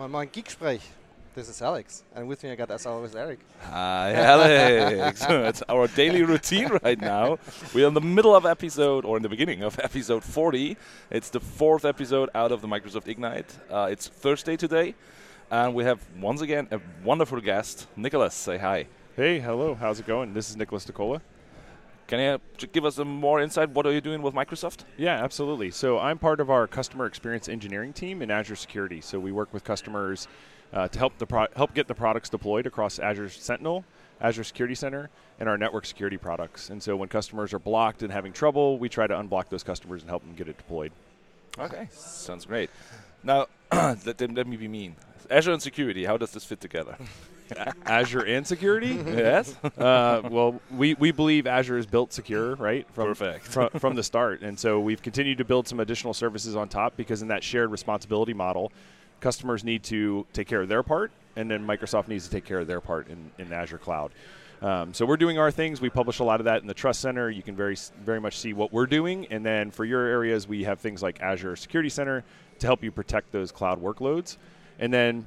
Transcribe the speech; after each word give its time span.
Moin 0.00 0.10
Moin 0.10 0.28
Geeksprech. 0.28 0.80
This 1.34 1.50
is 1.50 1.60
Alex, 1.60 2.04
and 2.16 2.26
with 2.26 2.42
me 2.42 2.50
I 2.50 2.54
got 2.54 2.70
as 2.70 2.86
always 2.86 3.14
Eric. 3.14 3.38
Hi, 3.64 4.14
Alex. 4.14 5.22
it's 5.28 5.62
our 5.68 5.88
daily 5.88 6.22
routine 6.22 6.70
right 6.82 6.98
now. 6.98 7.38
We're 7.74 7.86
in 7.86 7.92
the 7.92 8.00
middle 8.00 8.34
of 8.34 8.46
episode, 8.46 9.04
or 9.04 9.18
in 9.18 9.22
the 9.22 9.28
beginning 9.28 9.62
of 9.62 9.78
episode 9.78 10.24
40. 10.24 10.78
It's 11.10 11.28
the 11.28 11.40
fourth 11.40 11.84
episode 11.84 12.30
out 12.34 12.50
of 12.50 12.62
the 12.62 12.66
Microsoft 12.66 13.08
Ignite. 13.08 13.54
Uh, 13.70 13.88
it's 13.90 14.08
Thursday 14.08 14.56
today, 14.56 14.94
and 15.50 15.74
we 15.74 15.84
have 15.84 16.00
once 16.18 16.40
again 16.40 16.66
a 16.70 16.80
wonderful 17.04 17.42
guest, 17.42 17.86
Nicholas. 17.94 18.32
Say 18.32 18.56
hi. 18.56 18.86
Hey, 19.16 19.38
hello. 19.38 19.74
How's 19.74 20.00
it 20.00 20.06
going? 20.06 20.32
This 20.32 20.48
is 20.48 20.56
Nicholas 20.56 20.86
DiCola. 20.86 21.20
Can 22.10 22.18
you 22.18 22.66
give 22.72 22.84
us 22.84 22.96
some 22.96 23.06
more 23.06 23.40
insight? 23.40 23.70
What 23.70 23.86
are 23.86 23.92
you 23.92 24.00
doing 24.00 24.20
with 24.20 24.34
Microsoft? 24.34 24.78
Yeah, 24.96 25.22
absolutely. 25.22 25.70
So 25.70 26.00
I'm 26.00 26.18
part 26.18 26.40
of 26.40 26.50
our 26.50 26.66
customer 26.66 27.06
experience 27.06 27.48
engineering 27.48 27.92
team 27.92 28.20
in 28.20 28.32
Azure 28.32 28.56
Security. 28.56 29.00
So 29.00 29.20
we 29.20 29.30
work 29.30 29.54
with 29.54 29.62
customers 29.62 30.26
uh, 30.72 30.88
to 30.88 30.98
help 30.98 31.18
the 31.18 31.26
pro- 31.26 31.46
help 31.54 31.72
get 31.72 31.86
the 31.86 31.94
products 31.94 32.28
deployed 32.28 32.66
across 32.66 32.98
Azure 32.98 33.28
Sentinel, 33.28 33.84
Azure 34.20 34.42
Security 34.42 34.74
Center, 34.74 35.08
and 35.38 35.48
our 35.48 35.56
network 35.56 35.86
security 35.86 36.16
products. 36.16 36.68
And 36.68 36.82
so 36.82 36.96
when 36.96 37.08
customers 37.08 37.54
are 37.54 37.60
blocked 37.60 38.02
and 38.02 38.12
having 38.12 38.32
trouble, 38.32 38.76
we 38.76 38.88
try 38.88 39.06
to 39.06 39.14
unblock 39.14 39.48
those 39.48 39.62
customers 39.62 40.02
and 40.02 40.10
help 40.10 40.24
them 40.24 40.34
get 40.34 40.48
it 40.48 40.56
deployed. 40.56 40.90
Okay, 41.60 41.86
sounds 41.92 42.44
great. 42.44 42.70
Now, 43.22 43.46
let, 43.72 44.20
let 44.20 44.48
me 44.48 44.56
be 44.56 44.66
mean. 44.66 44.96
Azure 45.30 45.52
and 45.52 45.62
security, 45.62 46.04
how 46.04 46.16
does 46.16 46.32
this 46.32 46.44
fit 46.44 46.60
together? 46.60 46.96
Azure 47.86 48.24
and 48.26 48.46
security? 48.46 48.88
yes. 49.06 49.54
Uh, 49.78 50.22
well, 50.30 50.60
we, 50.70 50.94
we 50.94 51.12
believe 51.12 51.46
Azure 51.46 51.78
is 51.78 51.86
built 51.86 52.12
secure, 52.12 52.56
right? 52.56 52.86
From, 52.92 53.08
Perfect. 53.08 53.44
From, 53.46 53.70
from 53.70 53.94
the 53.94 54.02
start. 54.02 54.42
And 54.42 54.58
so 54.58 54.80
we've 54.80 55.02
continued 55.02 55.38
to 55.38 55.44
build 55.44 55.66
some 55.68 55.80
additional 55.80 56.14
services 56.14 56.56
on 56.56 56.68
top 56.68 56.96
because 56.96 57.22
in 57.22 57.28
that 57.28 57.42
shared 57.42 57.70
responsibility 57.70 58.34
model, 58.34 58.72
customers 59.20 59.64
need 59.64 59.82
to 59.84 60.26
take 60.32 60.48
care 60.48 60.62
of 60.62 60.68
their 60.68 60.82
part, 60.82 61.12
and 61.36 61.50
then 61.50 61.64
Microsoft 61.64 62.08
needs 62.08 62.24
to 62.24 62.30
take 62.30 62.44
care 62.44 62.58
of 62.58 62.66
their 62.66 62.80
part 62.80 63.08
in, 63.08 63.30
in 63.38 63.52
Azure 63.52 63.78
Cloud. 63.78 64.12
Um, 64.62 64.92
so 64.92 65.06
we're 65.06 65.16
doing 65.16 65.38
our 65.38 65.50
things. 65.50 65.80
We 65.80 65.88
publish 65.88 66.18
a 66.18 66.24
lot 66.24 66.40
of 66.40 66.44
that 66.44 66.60
in 66.60 66.68
the 66.68 66.74
Trust 66.74 67.00
Center. 67.00 67.30
You 67.30 67.42
can 67.42 67.56
very 67.56 67.76
very 68.04 68.20
much 68.20 68.38
see 68.38 68.52
what 68.52 68.72
we're 68.72 68.86
doing, 68.86 69.26
and 69.30 69.44
then 69.44 69.70
for 69.70 69.86
your 69.86 70.04
areas, 70.04 70.46
we 70.46 70.64
have 70.64 70.80
things 70.80 71.02
like 71.02 71.20
Azure 71.20 71.56
Security 71.56 71.88
Center 71.88 72.24
to 72.58 72.66
help 72.66 72.84
you 72.84 72.92
protect 72.92 73.32
those 73.32 73.52
cloud 73.52 73.82
workloads, 73.82 74.36
and 74.80 74.92
then 74.92 75.26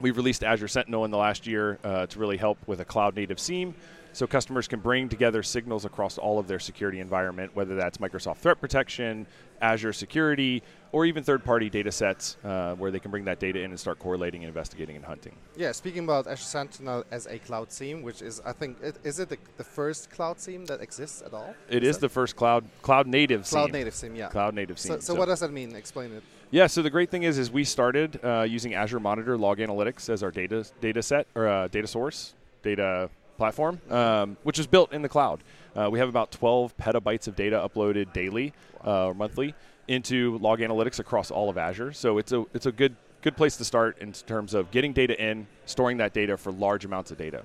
we've 0.00 0.16
released 0.16 0.42
Azure 0.42 0.68
Sentinel 0.68 1.04
in 1.04 1.10
the 1.10 1.18
last 1.18 1.46
year 1.46 1.78
uh, 1.84 2.06
to 2.06 2.18
really 2.18 2.38
help 2.38 2.56
with 2.66 2.80
a 2.80 2.84
cloud 2.84 3.14
native 3.14 3.38
SIEM 3.38 3.74
so 4.12 4.26
customers 4.26 4.66
can 4.66 4.80
bring 4.80 5.08
together 5.08 5.42
signals 5.42 5.84
across 5.84 6.18
all 6.18 6.38
of 6.38 6.48
their 6.48 6.58
security 6.58 7.00
environment, 7.00 7.54
whether 7.54 7.76
that's 7.76 7.98
Microsoft 7.98 8.38
Threat 8.38 8.60
Protection, 8.60 9.26
Azure 9.60 9.92
Security, 9.92 10.62
or 10.92 11.04
even 11.06 11.22
third-party 11.22 11.70
data 11.70 11.92
sets 11.92 12.36
uh, 12.44 12.74
where 12.74 12.90
they 12.90 12.98
can 12.98 13.10
bring 13.10 13.24
that 13.26 13.38
data 13.38 13.60
in 13.60 13.70
and 13.70 13.78
start 13.78 13.98
correlating, 13.98 14.42
investigating, 14.42 14.96
and 14.96 15.04
hunting. 15.04 15.36
Yeah, 15.56 15.70
speaking 15.72 16.04
about 16.04 16.26
Azure 16.26 16.42
Sentinel 16.42 17.04
as 17.12 17.26
a 17.26 17.38
cloud 17.38 17.70
SIEM, 17.70 18.02
which 18.02 18.22
is, 18.22 18.40
I 18.44 18.52
think, 18.52 18.78
it, 18.82 18.96
is 19.04 19.20
it 19.20 19.28
the, 19.28 19.38
the, 19.56 19.64
first 19.64 20.10
cloud 20.10 20.40
SIEM 20.40 20.64
that 20.66 20.80
exists 20.80 21.22
at 21.22 21.32
all? 21.32 21.54
It 21.68 21.84
is, 21.84 21.96
is 21.96 21.98
the 21.98 22.08
first 22.08 22.34
cloud 22.34 22.64
cloud 22.82 23.06
native 23.06 23.48
cloud 23.48 23.66
SIEM. 23.66 23.72
native 23.72 23.94
SIEM, 23.94 24.16
yeah. 24.16 24.28
Cloud 24.28 24.54
native 24.54 24.78
SIEM. 24.78 24.94
So, 24.94 25.00
so, 25.00 25.12
so, 25.12 25.18
what 25.18 25.26
does 25.26 25.40
that 25.40 25.52
mean? 25.52 25.76
Explain 25.76 26.12
it. 26.12 26.24
Yeah, 26.52 26.66
so 26.66 26.82
the 26.82 26.90
great 26.90 27.10
thing 27.10 27.22
is, 27.22 27.38
is 27.38 27.48
we 27.48 27.62
started 27.62 28.18
uh, 28.24 28.42
using 28.42 28.74
Azure 28.74 28.98
Monitor 28.98 29.38
Log 29.38 29.58
Analytics 29.58 30.08
as 30.08 30.24
our 30.24 30.32
data 30.32 30.64
data 30.80 31.00
set 31.00 31.28
or 31.36 31.46
uh, 31.46 31.68
data 31.68 31.86
source, 31.86 32.34
data 32.64 33.08
platform, 33.36 33.80
um, 33.88 34.36
which 34.42 34.58
is 34.58 34.66
built 34.66 34.92
in 34.92 35.00
the 35.00 35.08
cloud. 35.08 35.44
Uh, 35.76 35.88
we 35.88 36.00
have 36.00 36.08
about 36.08 36.32
12 36.32 36.76
petabytes 36.76 37.28
of 37.28 37.36
data 37.36 37.56
uploaded 37.56 38.12
daily 38.12 38.52
uh, 38.84 39.06
or 39.06 39.14
monthly 39.14 39.54
into 39.86 40.38
log 40.38 40.58
analytics 40.58 40.98
across 40.98 41.30
all 41.30 41.48
of 41.48 41.56
Azure. 41.56 41.92
So 41.92 42.18
it's 42.18 42.32
a 42.32 42.44
it's 42.52 42.66
a 42.66 42.72
good 42.72 42.96
good 43.22 43.36
place 43.36 43.56
to 43.58 43.64
start 43.64 43.98
in 44.00 44.10
terms 44.12 44.52
of 44.52 44.72
getting 44.72 44.92
data 44.92 45.16
in, 45.22 45.46
storing 45.66 45.98
that 45.98 46.12
data 46.12 46.36
for 46.36 46.50
large 46.50 46.84
amounts 46.84 47.12
of 47.12 47.18
data. 47.18 47.44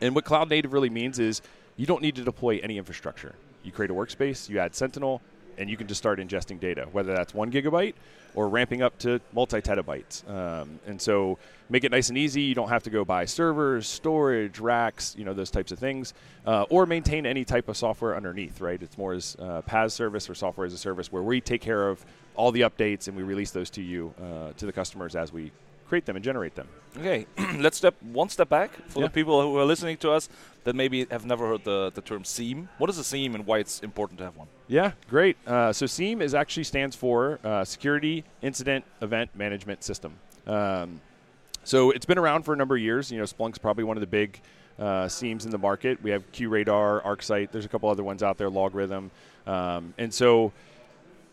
And 0.00 0.12
what 0.12 0.24
cloud 0.24 0.50
native 0.50 0.72
really 0.72 0.90
means 0.90 1.20
is 1.20 1.40
you 1.76 1.86
don't 1.86 2.02
need 2.02 2.16
to 2.16 2.24
deploy 2.24 2.58
any 2.64 2.78
infrastructure. 2.78 3.36
You 3.62 3.70
create 3.70 3.92
a 3.92 3.94
workspace, 3.94 4.48
you 4.48 4.58
add 4.58 4.74
Sentinel, 4.74 5.22
and 5.58 5.68
you 5.68 5.76
can 5.76 5.86
just 5.86 5.98
start 5.98 6.18
ingesting 6.18 6.60
data, 6.60 6.88
whether 6.92 7.14
that's 7.14 7.34
one 7.34 7.50
gigabyte 7.50 7.94
or 8.34 8.48
ramping 8.48 8.82
up 8.82 8.98
to 8.98 9.20
multi 9.32 9.60
terabytes. 9.60 10.28
Um, 10.28 10.78
and 10.86 11.00
so 11.00 11.38
make 11.68 11.84
it 11.84 11.90
nice 11.90 12.08
and 12.08 12.16
easy. 12.16 12.42
You 12.42 12.54
don't 12.54 12.68
have 12.68 12.82
to 12.84 12.90
go 12.90 13.04
buy 13.04 13.24
servers, 13.24 13.86
storage, 13.86 14.58
racks, 14.58 15.14
you 15.18 15.24
know, 15.24 15.34
those 15.34 15.50
types 15.50 15.72
of 15.72 15.78
things, 15.78 16.14
uh, 16.46 16.64
or 16.70 16.86
maintain 16.86 17.26
any 17.26 17.44
type 17.44 17.68
of 17.68 17.76
software 17.76 18.16
underneath, 18.16 18.60
right? 18.60 18.80
It's 18.80 18.96
more 18.96 19.12
as 19.12 19.36
uh, 19.38 19.62
PaaS 19.62 19.92
service 19.92 20.30
or 20.30 20.34
software 20.34 20.66
as 20.66 20.72
a 20.72 20.78
service 20.78 21.10
where 21.10 21.22
we 21.22 21.40
take 21.40 21.60
care 21.60 21.88
of 21.88 22.04
all 22.36 22.52
the 22.52 22.60
updates 22.60 23.08
and 23.08 23.16
we 23.16 23.22
release 23.22 23.50
those 23.50 23.70
to 23.70 23.82
you, 23.82 24.14
uh, 24.22 24.52
to 24.56 24.66
the 24.66 24.72
customers 24.72 25.16
as 25.16 25.32
we 25.32 25.50
create 25.88 26.06
them 26.06 26.16
and 26.16 26.24
generate 26.24 26.54
them. 26.54 26.68
Okay, 26.96 27.26
let's 27.58 27.76
step 27.76 27.94
one 28.02 28.28
step 28.28 28.48
back 28.48 28.70
for 28.88 29.00
yeah. 29.00 29.06
the 29.06 29.12
people 29.12 29.40
who 29.40 29.56
are 29.58 29.64
listening 29.64 29.96
to 29.98 30.10
us 30.10 30.28
that 30.64 30.74
maybe 30.74 31.06
have 31.10 31.24
never 31.24 31.46
heard 31.48 31.64
the, 31.64 31.90
the 31.94 32.00
term 32.00 32.24
SIEM. 32.24 32.68
What 32.78 32.90
is 32.90 32.98
a 32.98 33.04
SIEM 33.04 33.34
and 33.34 33.46
why 33.46 33.58
it's 33.58 33.80
important 33.80 34.18
to 34.18 34.24
have 34.24 34.36
one? 34.36 34.48
Yeah, 34.68 34.92
great. 35.08 35.36
Uh, 35.46 35.72
so 35.72 35.86
SIEM 35.86 36.20
is 36.20 36.34
actually 36.34 36.64
stands 36.64 36.94
for 36.94 37.40
uh, 37.42 37.64
Security 37.64 38.24
Incident 38.42 38.84
Event 39.00 39.30
Management 39.34 39.82
System. 39.82 40.14
Um, 40.46 41.00
so 41.64 41.90
it's 41.90 42.06
been 42.06 42.18
around 42.18 42.42
for 42.42 42.54
a 42.54 42.56
number 42.56 42.76
of 42.76 42.82
years. 42.82 43.10
You 43.10 43.18
know, 43.18 43.24
Splunk's 43.24 43.58
probably 43.58 43.84
one 43.84 43.96
of 43.96 44.00
the 44.00 44.06
big 44.06 44.40
uh, 44.78 45.06
SIEMs 45.06 45.44
in 45.44 45.50
the 45.50 45.58
market. 45.58 46.02
We 46.02 46.10
have 46.10 46.30
QRadar, 46.32 47.02
ArcSight. 47.02 47.50
There's 47.50 47.64
a 47.64 47.68
couple 47.68 47.88
other 47.88 48.04
ones 48.04 48.22
out 48.22 48.38
there, 48.38 48.50
LogRhythm, 48.50 49.10
um, 49.46 49.94
and 49.98 50.12
so 50.12 50.52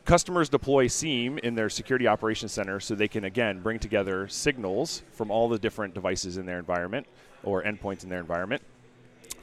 customers 0.05 0.49
deploy 0.49 0.87
SIEM 0.87 1.39
in 1.39 1.55
their 1.55 1.69
security 1.69 2.07
operations 2.07 2.51
center 2.51 2.79
so 2.79 2.95
they 2.95 3.07
can 3.07 3.25
again 3.25 3.59
bring 3.59 3.79
together 3.79 4.27
signals 4.27 5.01
from 5.11 5.31
all 5.31 5.49
the 5.49 5.59
different 5.59 5.93
devices 5.93 6.37
in 6.37 6.45
their 6.45 6.59
environment 6.59 7.07
or 7.43 7.63
endpoints 7.63 8.03
in 8.03 8.09
their 8.09 8.19
environment 8.19 8.61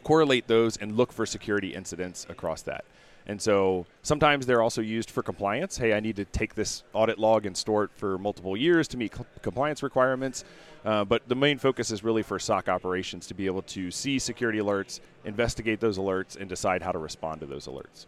correlate 0.02 0.46
those 0.46 0.76
and 0.76 0.96
look 0.96 1.12
for 1.12 1.26
security 1.26 1.74
incidents 1.74 2.26
across 2.28 2.62
that. 2.62 2.84
And 3.26 3.40
so 3.40 3.86
sometimes 4.02 4.46
they're 4.46 4.62
also 4.62 4.82
used 4.82 5.08
for 5.08 5.22
compliance. 5.22 5.76
Hey 5.76 5.92
i 5.92 6.00
need 6.00 6.16
to 6.16 6.24
take 6.24 6.54
this 6.56 6.82
audit 6.92 7.18
log 7.18 7.46
and 7.46 7.56
store 7.56 7.84
it 7.84 7.90
for 7.94 8.18
multiple 8.18 8.56
years 8.56 8.88
to 8.88 8.96
meet 8.96 9.12
compliance 9.42 9.82
requirements. 9.82 10.44
Uh, 10.84 11.04
but 11.04 11.28
the 11.28 11.36
main 11.36 11.58
focus 11.58 11.92
is 11.92 12.02
really 12.02 12.22
for 12.22 12.40
soc 12.40 12.68
operations 12.68 13.28
to 13.28 13.34
be 13.34 13.46
able 13.46 13.62
to 13.62 13.90
see 13.92 14.18
security 14.18 14.58
alerts 14.58 14.98
investigate 15.24 15.78
those 15.78 15.98
alerts 15.98 16.36
and 16.36 16.48
decide 16.48 16.82
how 16.82 16.90
to 16.90 16.98
respond 16.98 17.40
to 17.40 17.46
those 17.46 17.66
alerts 17.68 18.06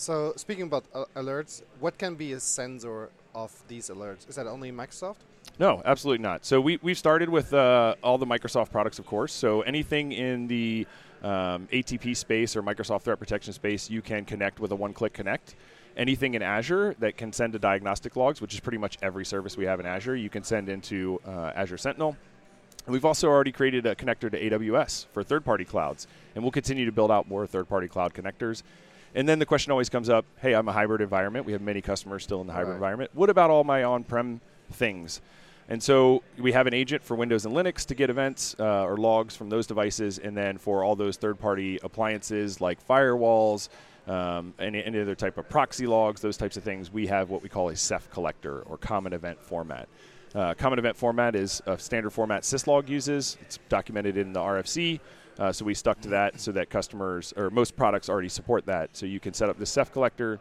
so 0.00 0.32
speaking 0.36 0.64
about 0.64 0.84
uh, 0.94 1.04
alerts, 1.14 1.62
what 1.78 1.98
can 1.98 2.14
be 2.14 2.32
a 2.32 2.40
sensor 2.40 3.10
of 3.34 3.52
these 3.68 3.90
alerts? 3.90 4.28
Is 4.28 4.36
that 4.36 4.46
only 4.46 4.72
Microsoft? 4.72 5.16
No, 5.58 5.82
absolutely 5.84 6.22
not. 6.22 6.46
So 6.46 6.58
we, 6.58 6.78
we've 6.80 6.96
started 6.96 7.28
with 7.28 7.52
uh, 7.52 7.94
all 8.02 8.16
the 8.16 8.26
Microsoft 8.26 8.70
products, 8.70 8.98
of 8.98 9.04
course. 9.04 9.32
So 9.32 9.60
anything 9.60 10.12
in 10.12 10.46
the 10.46 10.86
um, 11.22 11.68
ATP 11.70 12.16
space 12.16 12.56
or 12.56 12.62
Microsoft 12.62 13.02
Threat 13.02 13.18
Protection 13.18 13.52
space, 13.52 13.90
you 13.90 14.00
can 14.00 14.24
connect 14.24 14.58
with 14.58 14.72
a 14.72 14.74
one-click 14.74 15.12
connect. 15.12 15.54
Anything 15.98 16.32
in 16.32 16.40
Azure 16.40 16.94
that 17.00 17.18
can 17.18 17.30
send 17.30 17.52
to 17.52 17.58
diagnostic 17.58 18.16
logs, 18.16 18.40
which 18.40 18.54
is 18.54 18.60
pretty 18.60 18.78
much 18.78 18.96
every 19.02 19.26
service 19.26 19.58
we 19.58 19.66
have 19.66 19.80
in 19.80 19.86
Azure, 19.86 20.16
you 20.16 20.30
can 20.30 20.42
send 20.42 20.70
into 20.70 21.20
uh, 21.26 21.52
Azure 21.54 21.76
Sentinel. 21.76 22.16
We've 22.86 23.04
also 23.04 23.28
already 23.28 23.52
created 23.52 23.84
a 23.84 23.94
connector 23.94 24.30
to 24.30 24.40
AWS 24.40 25.06
for 25.12 25.22
third-party 25.22 25.66
clouds, 25.66 26.06
and 26.34 26.42
we'll 26.42 26.52
continue 26.52 26.86
to 26.86 26.92
build 26.92 27.10
out 27.10 27.28
more 27.28 27.46
third-party 27.46 27.88
cloud 27.88 28.14
connectors. 28.14 28.62
And 29.14 29.28
then 29.28 29.38
the 29.38 29.46
question 29.46 29.72
always 29.72 29.88
comes 29.88 30.08
up 30.08 30.24
hey, 30.40 30.54
I'm 30.54 30.68
a 30.68 30.72
hybrid 30.72 31.00
environment. 31.00 31.46
We 31.46 31.52
have 31.52 31.62
many 31.62 31.80
customers 31.80 32.22
still 32.22 32.40
in 32.40 32.46
the 32.46 32.52
hybrid 32.52 32.68
right. 32.68 32.76
environment. 32.76 33.10
What 33.14 33.30
about 33.30 33.50
all 33.50 33.64
my 33.64 33.84
on 33.84 34.04
prem 34.04 34.40
things? 34.72 35.20
And 35.68 35.80
so 35.80 36.24
we 36.36 36.50
have 36.50 36.66
an 36.66 36.74
agent 36.74 37.04
for 37.04 37.14
Windows 37.14 37.46
and 37.46 37.54
Linux 37.54 37.86
to 37.86 37.94
get 37.94 38.10
events 38.10 38.56
uh, 38.58 38.84
or 38.84 38.96
logs 38.96 39.36
from 39.36 39.48
those 39.50 39.68
devices, 39.68 40.18
and 40.18 40.36
then 40.36 40.58
for 40.58 40.82
all 40.82 40.96
those 40.96 41.16
third-party 41.16 41.78
appliances 41.84 42.60
like 42.60 42.84
firewalls, 42.84 43.68
um, 44.08 44.52
any, 44.58 44.82
any 44.82 45.00
other 45.00 45.14
type 45.14 45.38
of 45.38 45.48
proxy 45.48 45.86
logs, 45.86 46.20
those 46.20 46.36
types 46.36 46.56
of 46.56 46.64
things, 46.64 46.92
we 46.92 47.06
have 47.06 47.30
what 47.30 47.40
we 47.40 47.48
call 47.48 47.68
a 47.68 47.74
CEF 47.74 48.10
collector 48.10 48.62
or 48.62 48.78
common 48.78 49.12
event 49.12 49.40
format. 49.40 49.88
Uh, 50.34 50.54
common 50.54 50.80
event 50.80 50.96
format 50.96 51.36
is 51.36 51.62
a 51.66 51.78
standard 51.78 52.10
format 52.10 52.42
syslog 52.42 52.88
uses. 52.88 53.36
It's 53.40 53.60
documented 53.68 54.16
in 54.16 54.32
the 54.32 54.40
RFC. 54.40 54.98
Uh, 55.38 55.52
so 55.52 55.64
we 55.64 55.74
stuck 55.74 56.00
to 56.00 56.08
that 56.08 56.40
so 56.40 56.52
that 56.52 56.70
customers 56.70 57.32
or 57.36 57.50
most 57.50 57.76
products 57.76 58.08
already 58.08 58.28
support 58.28 58.66
that. 58.66 58.96
So 58.96 59.06
you 59.06 59.20
can 59.20 59.32
set 59.34 59.48
up 59.48 59.58
the 59.58 59.64
CEF 59.64 59.92
collector, 59.92 60.40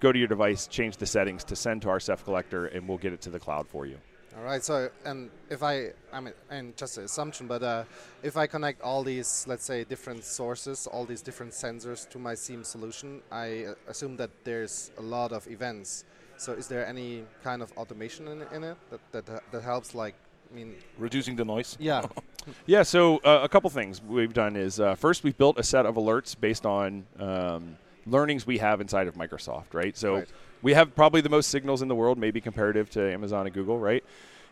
go 0.00 0.12
to 0.12 0.18
your 0.18 0.28
device, 0.28 0.66
change 0.66 0.96
the 0.96 1.06
settings 1.06 1.44
to 1.44 1.56
send 1.56 1.82
to 1.82 1.88
our 1.88 1.98
CEF 1.98 2.24
collector, 2.24 2.66
and 2.66 2.88
we'll 2.88 2.98
get 2.98 3.12
it 3.12 3.20
to 3.22 3.30
the 3.30 3.40
cloud 3.40 3.66
for 3.68 3.86
you. 3.86 3.98
All 4.36 4.44
right. 4.44 4.62
So, 4.62 4.88
and 5.04 5.30
if 5.50 5.62
I, 5.62 5.90
I 6.12 6.20
mean, 6.20 6.34
and 6.50 6.76
just 6.76 6.98
an 6.98 7.04
assumption, 7.04 7.48
but 7.48 7.62
uh, 7.62 7.84
if 8.22 8.36
I 8.36 8.46
connect 8.46 8.80
all 8.80 9.02
these, 9.02 9.44
let's 9.48 9.64
say, 9.64 9.82
different 9.84 10.24
sources, 10.24 10.86
all 10.86 11.04
these 11.04 11.20
different 11.20 11.52
sensors 11.52 12.08
to 12.10 12.18
my 12.18 12.34
SIEM 12.34 12.62
solution, 12.62 13.22
I 13.32 13.64
uh, 13.64 13.74
assume 13.88 14.16
that 14.18 14.30
there's 14.44 14.92
a 14.98 15.02
lot 15.02 15.32
of 15.32 15.48
events. 15.48 16.04
So, 16.36 16.52
is 16.52 16.68
there 16.68 16.86
any 16.86 17.24
kind 17.42 17.60
of 17.60 17.72
automation 17.76 18.28
in, 18.28 18.42
in 18.54 18.64
it 18.64 18.76
that, 18.90 19.26
that 19.26 19.42
that 19.50 19.62
helps, 19.62 19.94
like 19.94 20.14
I 20.50 20.54
mean, 20.54 20.76
reducing 20.98 21.36
the 21.36 21.44
noise. 21.44 21.76
Yeah. 21.80 22.06
yeah. 22.66 22.82
So 22.82 23.18
uh, 23.18 23.40
a 23.42 23.48
couple 23.48 23.70
things 23.70 24.02
we've 24.02 24.32
done 24.32 24.56
is 24.56 24.80
uh, 24.80 24.94
first 24.94 25.24
we've 25.24 25.36
built 25.36 25.58
a 25.58 25.62
set 25.62 25.86
of 25.86 25.96
alerts 25.96 26.38
based 26.38 26.66
on 26.66 27.06
um, 27.18 27.76
learnings 28.06 28.46
we 28.46 28.58
have 28.58 28.80
inside 28.80 29.06
of 29.06 29.14
Microsoft, 29.14 29.72
right? 29.72 29.96
So 29.96 30.16
right. 30.16 30.28
we 30.62 30.74
have 30.74 30.94
probably 30.94 31.20
the 31.20 31.28
most 31.28 31.50
signals 31.50 31.82
in 31.82 31.88
the 31.88 31.94
world, 31.94 32.18
maybe 32.18 32.40
comparative 32.40 32.90
to 32.90 33.12
Amazon 33.12 33.46
and 33.46 33.54
Google, 33.54 33.78
right? 33.78 34.04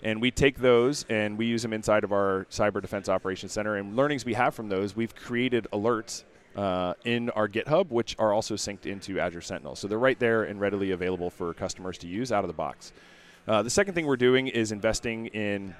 And 0.02 0.20
we 0.20 0.30
take 0.30 0.58
those 0.58 1.04
and 1.08 1.36
we 1.36 1.46
use 1.46 1.62
them 1.62 1.72
inside 1.72 2.04
of 2.04 2.12
our 2.12 2.46
cyber 2.50 2.80
defense 2.80 3.08
operations 3.08 3.52
center. 3.52 3.76
And 3.76 3.96
learnings 3.96 4.24
we 4.24 4.34
have 4.34 4.54
from 4.54 4.68
those, 4.68 4.94
we've 4.94 5.14
created 5.14 5.66
alerts 5.72 6.24
uh, 6.56 6.94
in 7.04 7.30
our 7.30 7.48
GitHub, 7.48 7.90
which 7.90 8.16
are 8.18 8.32
also 8.32 8.54
synced 8.54 8.86
into 8.86 9.18
Azure 9.18 9.40
Sentinel. 9.40 9.76
So 9.76 9.88
they're 9.88 9.98
right 9.98 10.18
there 10.18 10.44
and 10.44 10.60
readily 10.60 10.92
available 10.92 11.30
for 11.30 11.52
customers 11.54 11.98
to 11.98 12.08
use 12.08 12.32
out 12.32 12.44
of 12.44 12.48
the 12.48 12.54
box. 12.54 12.92
Uh, 13.46 13.62
the 13.62 13.70
second 13.70 13.94
thing 13.94 14.06
we're 14.06 14.16
doing 14.16 14.48
is 14.48 14.72
investing 14.72 15.26
in 15.28 15.74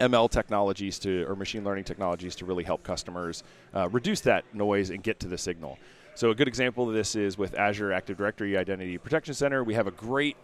ML 0.00 0.30
technologies 0.30 0.98
to 1.00 1.24
or 1.28 1.36
machine 1.36 1.64
learning 1.64 1.84
technologies 1.84 2.36
to 2.36 2.44
really 2.44 2.64
help 2.64 2.82
customers 2.82 3.42
uh, 3.74 3.88
reduce 3.88 4.20
that 4.22 4.44
noise 4.54 4.90
and 4.90 5.02
get 5.02 5.20
to 5.20 5.28
the 5.28 5.38
signal. 5.38 5.78
So 6.14 6.30
a 6.30 6.34
good 6.34 6.48
example 6.48 6.88
of 6.88 6.94
this 6.94 7.14
is 7.14 7.38
with 7.38 7.54
Azure 7.54 7.92
Active 7.92 8.16
Directory 8.16 8.56
Identity 8.56 8.98
Protection 8.98 9.34
Center. 9.34 9.62
We 9.62 9.74
have 9.74 9.86
a 9.86 9.92
great 9.92 10.36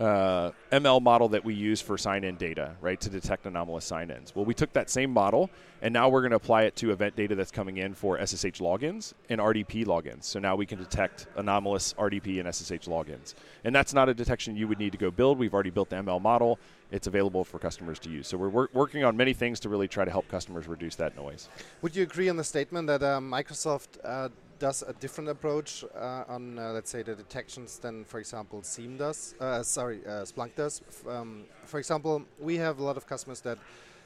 uh, 0.00 0.50
ML 0.72 1.02
model 1.02 1.28
that 1.28 1.44
we 1.44 1.52
use 1.52 1.80
for 1.82 1.98
sign-in 1.98 2.36
data, 2.36 2.74
right, 2.80 2.98
to 3.00 3.10
detect 3.10 3.44
anomalous 3.44 3.84
sign-ins. 3.84 4.34
Well, 4.34 4.46
we 4.46 4.54
took 4.54 4.72
that 4.72 4.88
same 4.88 5.10
model, 5.10 5.50
and 5.82 5.92
now 5.92 6.08
we're 6.08 6.22
going 6.22 6.30
to 6.30 6.36
apply 6.36 6.62
it 6.62 6.74
to 6.76 6.90
event 6.90 7.16
data 7.16 7.34
that's 7.34 7.50
coming 7.50 7.76
in 7.76 7.92
for 7.92 8.18
SSH 8.18 8.60
logins 8.60 9.12
and 9.28 9.40
RDP 9.40 9.84
logins. 9.84 10.24
So 10.24 10.38
now 10.38 10.56
we 10.56 10.64
can 10.64 10.78
detect 10.78 11.26
anomalous 11.36 11.92
RDP 11.98 12.40
and 12.40 12.52
SSH 12.52 12.88
logins. 12.88 13.34
And 13.64 13.74
that's 13.74 13.92
not 13.92 14.08
a 14.08 14.14
detection 14.14 14.56
you 14.56 14.66
would 14.68 14.78
need 14.78 14.92
to 14.92 14.98
go 14.98 15.10
build. 15.10 15.38
We've 15.38 15.52
already 15.52 15.70
built 15.70 15.90
the 15.90 15.96
ML 15.96 16.22
model. 16.22 16.58
It's 16.90 17.06
available 17.06 17.44
for 17.44 17.58
customers 17.58 17.98
to 18.00 18.10
use. 18.10 18.26
So 18.26 18.38
we're 18.38 18.48
wor- 18.48 18.70
working 18.72 19.04
on 19.04 19.16
many 19.16 19.34
things 19.34 19.60
to 19.60 19.68
really 19.68 19.86
try 19.86 20.06
to 20.06 20.10
help 20.10 20.28
customers 20.28 20.66
reduce 20.66 20.96
that 20.96 21.14
noise. 21.14 21.48
Would 21.82 21.94
you 21.94 22.02
agree 22.02 22.30
on 22.30 22.36
the 22.36 22.44
statement 22.44 22.86
that 22.86 23.02
uh, 23.02 23.20
Microsoft 23.20 23.98
uh, 24.02 24.30
does 24.60 24.82
a 24.86 24.92
different 24.92 25.28
approach 25.28 25.84
uh, 25.96 26.24
on, 26.28 26.58
uh, 26.58 26.70
let's 26.70 26.90
say, 26.90 27.02
the 27.02 27.14
detections 27.14 27.78
than, 27.78 28.04
for 28.04 28.20
example, 28.20 28.62
SIEM 28.62 28.96
does. 28.98 29.34
Uh, 29.40 29.62
sorry, 29.64 30.00
uh, 30.06 30.22
Splunk 30.22 30.54
does. 30.54 30.82
Um, 31.08 31.44
for 31.64 31.80
example, 31.80 32.22
we 32.38 32.56
have 32.58 32.78
a 32.78 32.84
lot 32.84 32.96
of 32.96 33.06
customers 33.06 33.40
that 33.40 33.58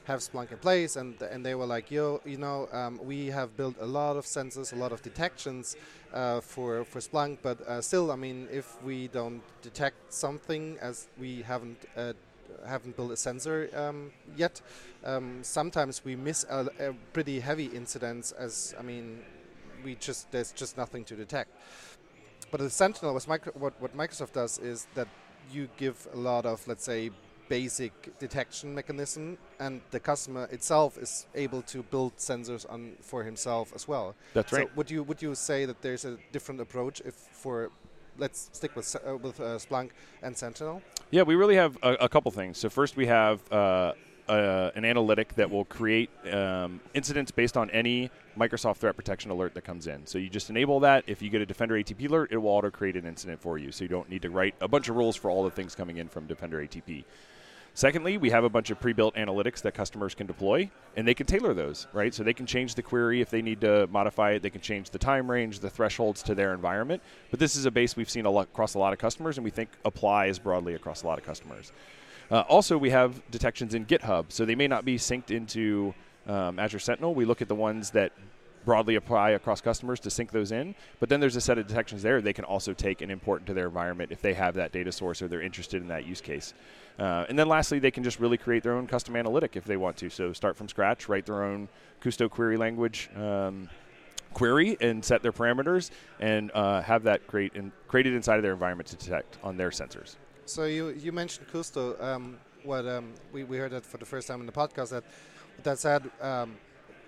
have 0.05 0.21
Splunk 0.21 0.51
in 0.51 0.57
place, 0.57 0.95
and 0.95 1.21
and 1.21 1.45
they 1.45 1.55
were 1.55 1.65
like, 1.65 1.91
yo, 1.91 2.21
you 2.25 2.37
know, 2.37 2.69
um, 2.71 2.99
we 3.03 3.27
have 3.27 3.55
built 3.57 3.75
a 3.81 3.85
lot 3.85 4.15
of 4.17 4.25
sensors, 4.25 4.71
a 4.71 4.75
lot 4.75 4.91
of 4.91 5.01
detections 5.01 5.75
uh, 6.13 6.41
for 6.41 6.85
for 6.85 6.99
Splunk, 6.99 7.39
but 7.41 7.59
uh, 7.61 7.81
still, 7.81 8.11
I 8.11 8.15
mean, 8.15 8.47
if 8.51 8.81
we 8.83 9.07
don't 9.07 9.41
detect 9.61 10.13
something 10.13 10.77
as 10.79 11.07
we 11.19 11.41
haven't 11.41 11.85
haven't 12.65 12.95
built 12.95 13.11
a 13.11 13.17
sensor 13.17 13.69
um, 13.75 14.11
yet. 14.35 14.61
Um, 15.03 15.43
sometimes 15.43 16.03
we 16.03 16.15
miss 16.15 16.45
a, 16.49 16.67
a, 16.79 16.93
pretty 17.13 17.39
heavy 17.39 17.65
incidents 17.65 18.31
as 18.31 18.73
I 18.79 18.81
mean 18.81 19.21
we 19.85 19.95
just 19.95 20.31
there's 20.31 20.51
just 20.51 20.75
nothing 20.75 21.05
to 21.05 21.15
detect. 21.15 21.51
But 22.51 22.59
the 22.59 22.69
Sentinel, 22.69 23.19
micro, 23.27 23.53
what, 23.53 23.73
what 23.81 23.95
Microsoft 23.95 24.33
does 24.33 24.59
is 24.59 24.87
that 24.95 25.07
you 25.51 25.69
give 25.77 26.07
a 26.13 26.17
lot 26.17 26.45
of, 26.45 26.67
let's 26.67 26.83
say, 26.83 27.11
basic 27.47 28.17
detection 28.17 28.73
mechanism, 28.73 29.37
and 29.59 29.81
the 29.91 29.99
customer 29.99 30.45
itself 30.51 30.97
is 30.97 31.27
able 31.35 31.61
to 31.63 31.83
build 31.83 32.15
sensors 32.17 32.65
on 32.69 32.93
for 33.01 33.23
himself 33.23 33.71
as 33.75 33.87
well. 33.87 34.15
That's 34.33 34.51
so 34.51 34.57
right. 34.57 34.77
Would 34.77 34.89
you 34.89 35.03
would 35.03 35.21
you 35.21 35.35
say 35.35 35.65
that 35.65 35.81
there's 35.81 36.05
a 36.05 36.17
different 36.31 36.59
approach 36.61 37.01
if 37.05 37.13
for 37.13 37.69
let's 38.17 38.49
stick 38.51 38.75
with 38.75 38.95
uh, 38.95 39.17
with 39.17 39.39
uh, 39.39 39.57
Splunk 39.59 39.89
and 40.23 40.35
Sentinel? 40.35 40.81
Yeah, 41.11 41.21
we 41.21 41.35
really 41.35 41.55
have 41.55 41.77
a, 41.83 41.93
a 42.07 42.09
couple 42.09 42.31
things. 42.31 42.57
So 42.57 42.69
first, 42.69 42.97
we 42.97 43.05
have 43.05 43.51
uh, 43.51 43.93
uh, 44.27 44.71
an 44.75 44.85
analytic 44.85 45.35
that 45.35 45.49
will 45.49 45.65
create 45.65 46.09
um, 46.31 46.79
incidents 46.93 47.31
based 47.31 47.57
on 47.57 47.69
any 47.69 48.09
Microsoft 48.37 48.77
Threat 48.77 48.95
Protection 48.95 49.31
alert 49.31 49.53
that 49.53 49.63
comes 49.63 49.87
in. 49.87 50.05
So 50.05 50.17
you 50.17 50.29
just 50.29 50.49
enable 50.49 50.79
that. 50.81 51.03
If 51.07 51.21
you 51.21 51.29
get 51.29 51.41
a 51.41 51.45
Defender 51.45 51.75
ATP 51.75 52.09
alert, 52.09 52.31
it 52.31 52.37
will 52.37 52.49
auto 52.49 52.69
create 52.69 52.95
an 52.95 53.05
incident 53.05 53.41
for 53.41 53.57
you. 53.57 53.71
So 53.71 53.83
you 53.83 53.87
don't 53.87 54.09
need 54.09 54.21
to 54.23 54.29
write 54.29 54.55
a 54.61 54.67
bunch 54.67 54.89
of 54.89 54.95
rules 54.95 55.15
for 55.15 55.29
all 55.29 55.43
the 55.43 55.51
things 55.51 55.75
coming 55.75 55.97
in 55.97 56.07
from 56.07 56.27
Defender 56.27 56.57
ATP. 56.57 57.05
Secondly, 57.77 58.17
we 58.17 58.29
have 58.29 58.45
a 58.45 58.49
bunch 58.49 58.69
of 58.69 58.79
pre-built 58.79 59.15
analytics 59.15 59.61
that 59.63 59.73
customers 59.73 60.15
can 60.15 60.27
deploy, 60.27 60.69
and 60.95 61.05
they 61.05 61.13
can 61.13 61.25
tailor 61.25 61.53
those, 61.53 61.87
right? 61.91 62.13
So 62.13 62.23
they 62.23 62.33
can 62.33 62.45
change 62.45 62.73
the 62.73 62.81
query 62.81 63.19
if 63.19 63.29
they 63.29 63.41
need 63.41 63.59
to 63.61 63.85
modify 63.87 64.31
it. 64.31 64.41
They 64.41 64.49
can 64.49 64.61
change 64.61 64.91
the 64.91 64.97
time 64.97 65.29
range, 65.29 65.59
the 65.59 65.69
thresholds 65.69 66.23
to 66.23 66.35
their 66.35 66.53
environment. 66.53 67.01
But 67.31 67.41
this 67.41 67.57
is 67.57 67.65
a 67.65 67.71
base 67.71 67.97
we've 67.97 68.09
seen 68.09 68.25
a 68.25 68.31
lot 68.31 68.43
across 68.43 68.75
a 68.75 68.79
lot 68.79 68.93
of 68.93 68.99
customers, 68.99 69.37
and 69.37 69.43
we 69.43 69.51
think 69.51 69.71
applies 69.83 70.39
broadly 70.39 70.73
across 70.73 71.03
a 71.03 71.07
lot 71.07 71.19
of 71.19 71.25
customers. 71.25 71.73
Uh, 72.31 72.41
also, 72.41 72.77
we 72.77 72.89
have 72.89 73.21
detections 73.31 73.73
in 73.73 73.85
GitHub, 73.85 74.25
so 74.29 74.45
they 74.45 74.55
may 74.55 74.67
not 74.67 74.85
be 74.85 74.97
synced 74.97 75.31
into 75.31 75.93
um, 76.27 76.59
Azure 76.59 76.79
Sentinel. 76.79 77.13
We 77.13 77.25
look 77.25 77.41
at 77.41 77.47
the 77.47 77.55
ones 77.55 77.91
that 77.91 78.11
broadly 78.65 78.95
apply 78.95 79.29
across 79.31 79.61
customers 79.61 79.99
to 80.01 80.09
sync 80.09 80.31
those 80.31 80.51
in. 80.51 80.75
But 80.99 81.07
then 81.07 81.19
there's 81.19 81.35
a 81.35 81.41
set 81.41 81.57
of 81.57 81.67
detections 81.67 82.01
there 82.01 82.19
they 82.19 82.33
can 82.33 82.43
also 82.43 82.73
take 82.73 83.01
and 83.01 83.11
import 83.11 83.41
into 83.41 83.53
their 83.53 83.67
environment 83.67 84.11
if 84.11 84.21
they 84.21 84.33
have 84.33 84.55
that 84.55 84.71
data 84.71 84.91
source 84.91 85.21
or 85.21 85.27
they're 85.27 85.41
interested 85.41 85.81
in 85.81 85.87
that 85.89 86.05
use 86.05 86.19
case. 86.19 86.53
Uh, 86.97 87.25
and 87.29 87.37
then 87.37 87.47
lastly, 87.47 87.79
they 87.79 87.91
can 87.91 88.03
just 88.03 88.19
really 88.19 88.37
create 88.37 88.63
their 88.63 88.73
own 88.73 88.87
custom 88.87 89.15
analytic 89.15 89.55
if 89.55 89.63
they 89.63 89.77
want 89.77 89.95
to. 89.97 90.09
So 90.09 90.33
start 90.33 90.57
from 90.57 90.67
scratch, 90.67 91.07
write 91.07 91.27
their 91.27 91.43
own 91.43 91.69
Kusto 92.01 92.29
query 92.29 92.57
language. 92.57 93.09
Um, 93.15 93.69
query 94.33 94.75
and 94.81 95.05
set 95.05 95.21
their 95.21 95.31
parameters 95.31 95.91
and 96.19 96.51
uh, 96.53 96.81
have 96.81 97.03
that 97.03 97.25
create 97.25 97.53
in, 97.55 97.71
created 97.87 98.13
inside 98.13 98.35
of 98.35 98.43
their 98.43 98.51
environment 98.51 98.87
to 98.89 98.97
detect 98.97 99.37
on 99.43 99.55
their 99.55 99.69
sensors. 99.69 100.17
So 100.45 100.65
you 100.65 100.89
you 100.89 101.11
mentioned 101.11 101.47
Kusto. 101.47 102.01
Um, 102.01 102.37
what 102.63 102.85
um, 102.87 103.13
we 103.33 103.43
we 103.43 103.57
heard 103.57 103.71
that 103.71 103.83
for 103.85 103.97
the 103.97 104.05
first 104.05 104.27
time 104.27 104.39
in 104.41 104.45
the 104.45 104.51
podcast. 104.51 104.89
That 104.89 105.03
that 105.63 105.79
said, 105.79 106.09
um, 106.21 106.55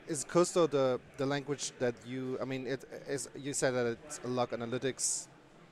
is 0.07 0.25
Kusto 0.25 0.69
the 0.69 0.99
the 1.17 1.25
language 1.25 1.71
that 1.79 1.93
you? 2.05 2.37
I 2.41 2.45
mean, 2.45 2.65
it 2.65 2.83
is. 3.07 3.29
You 3.35 3.53
said 3.53 3.75
that 3.75 3.85
it's 3.85 4.19
a 4.23 4.27
log 4.27 4.51
analytics 4.51 5.27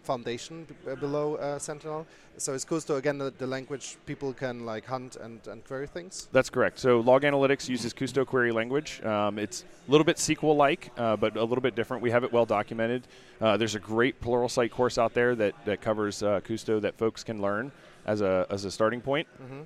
foundation 0.06 0.68
uh, 0.90 0.96
below 0.96 1.36
uh, 1.36 1.60
Sentinel. 1.60 2.06
So 2.38 2.54
is 2.54 2.66
Kusto 2.66 2.98
again 2.98 3.18
the, 3.18 3.34
the, 3.38 3.48
language 3.48 3.98
people 4.06 4.34
can 4.34 4.66
like 4.66 4.86
hunt 4.86 5.16
and, 5.16 5.46
and 5.48 5.66
query 5.66 5.88
things? 5.88 6.28
That's 6.32 6.50
correct. 6.50 6.80
So 6.80 7.00
Log 7.00 7.24
Analytics 7.24 7.70
uses 7.70 7.94
Kusto 7.94 8.26
query 8.26 8.52
language. 8.52 9.02
Um, 9.04 9.40
it's 9.40 9.64
a 9.88 9.92
little 9.92 10.06
bit 10.06 10.18
SQL-like, 10.18 10.92
uh, 10.98 11.16
but 11.16 11.38
a 11.38 11.44
little 11.44 11.62
bit 11.62 11.76
different. 11.76 12.04
We 12.04 12.12
have 12.12 12.24
it 12.24 12.32
well 12.32 12.46
documented. 12.46 13.08
Uh, 13.40 13.58
there's 13.58 13.76
a 13.76 13.80
great 13.80 14.22
Pluralsight 14.22 14.72
course 14.72 14.98
out 14.98 15.14
there 15.14 15.36
that 15.36 15.54
that 15.66 15.82
covers 15.82 16.22
uh, 16.24 16.42
Kusto 16.42 16.82
that 16.82 16.98
folks 16.98 17.24
can 17.24 17.42
learn 17.42 17.72
as 18.06 18.22
a 18.22 18.46
as 18.50 18.66
a 18.66 18.72
starting 18.72 19.02
point. 19.02 19.28
Mm-hmm. 19.42 19.62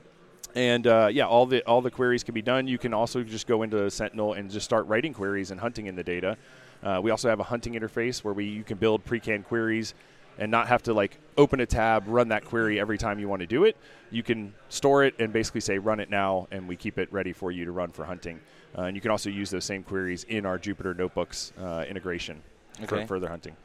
And 0.55 0.87
uh, 0.87 1.09
yeah, 1.11 1.25
all 1.25 1.45
the 1.45 1.63
all 1.65 1.81
the 1.81 1.91
queries 1.91 2.23
can 2.23 2.33
be 2.33 2.41
done. 2.41 2.67
You 2.67 2.77
can 2.77 2.93
also 2.93 3.23
just 3.23 3.47
go 3.47 3.63
into 3.63 3.89
Sentinel 3.89 4.33
and 4.33 4.49
just 4.49 4.65
start 4.65 4.87
writing 4.87 5.13
queries 5.13 5.51
and 5.51 5.59
hunting 5.59 5.87
in 5.87 5.95
the 5.95 6.03
data. 6.03 6.37
Uh, 6.81 6.99
we 7.03 7.11
also 7.11 7.29
have 7.29 7.39
a 7.39 7.43
hunting 7.43 7.73
interface 7.73 8.23
where 8.23 8.33
we 8.33 8.45
you 8.45 8.63
can 8.63 8.77
build 8.77 9.03
pre-canned 9.03 9.45
queries 9.45 9.93
and 10.39 10.49
not 10.49 10.67
have 10.67 10.81
to 10.83 10.93
like 10.93 11.17
open 11.37 11.59
a 11.59 11.65
tab, 11.65 12.05
run 12.07 12.29
that 12.29 12.45
query 12.45 12.79
every 12.79 12.97
time 12.97 13.19
you 13.19 13.27
want 13.27 13.41
to 13.41 13.45
do 13.45 13.65
it. 13.65 13.77
You 14.09 14.23
can 14.23 14.53
store 14.69 15.03
it 15.03 15.13
and 15.19 15.31
basically 15.31 15.61
say 15.61 15.77
run 15.77 15.99
it 15.99 16.09
now, 16.09 16.47
and 16.49 16.67
we 16.67 16.75
keep 16.75 16.97
it 16.97 17.11
ready 17.11 17.33
for 17.33 17.51
you 17.51 17.65
to 17.65 17.71
run 17.71 17.91
for 17.91 18.05
hunting. 18.05 18.39
Uh, 18.75 18.83
and 18.83 18.95
you 18.95 19.01
can 19.01 19.11
also 19.11 19.29
use 19.29 19.49
those 19.49 19.65
same 19.65 19.83
queries 19.83 20.23
in 20.23 20.45
our 20.45 20.57
Jupyter 20.57 20.97
Notebooks 20.97 21.51
uh, 21.61 21.83
integration 21.87 22.41
okay. 22.77 22.87
for 22.87 23.05
further 23.05 23.27
hunting. 23.27 23.55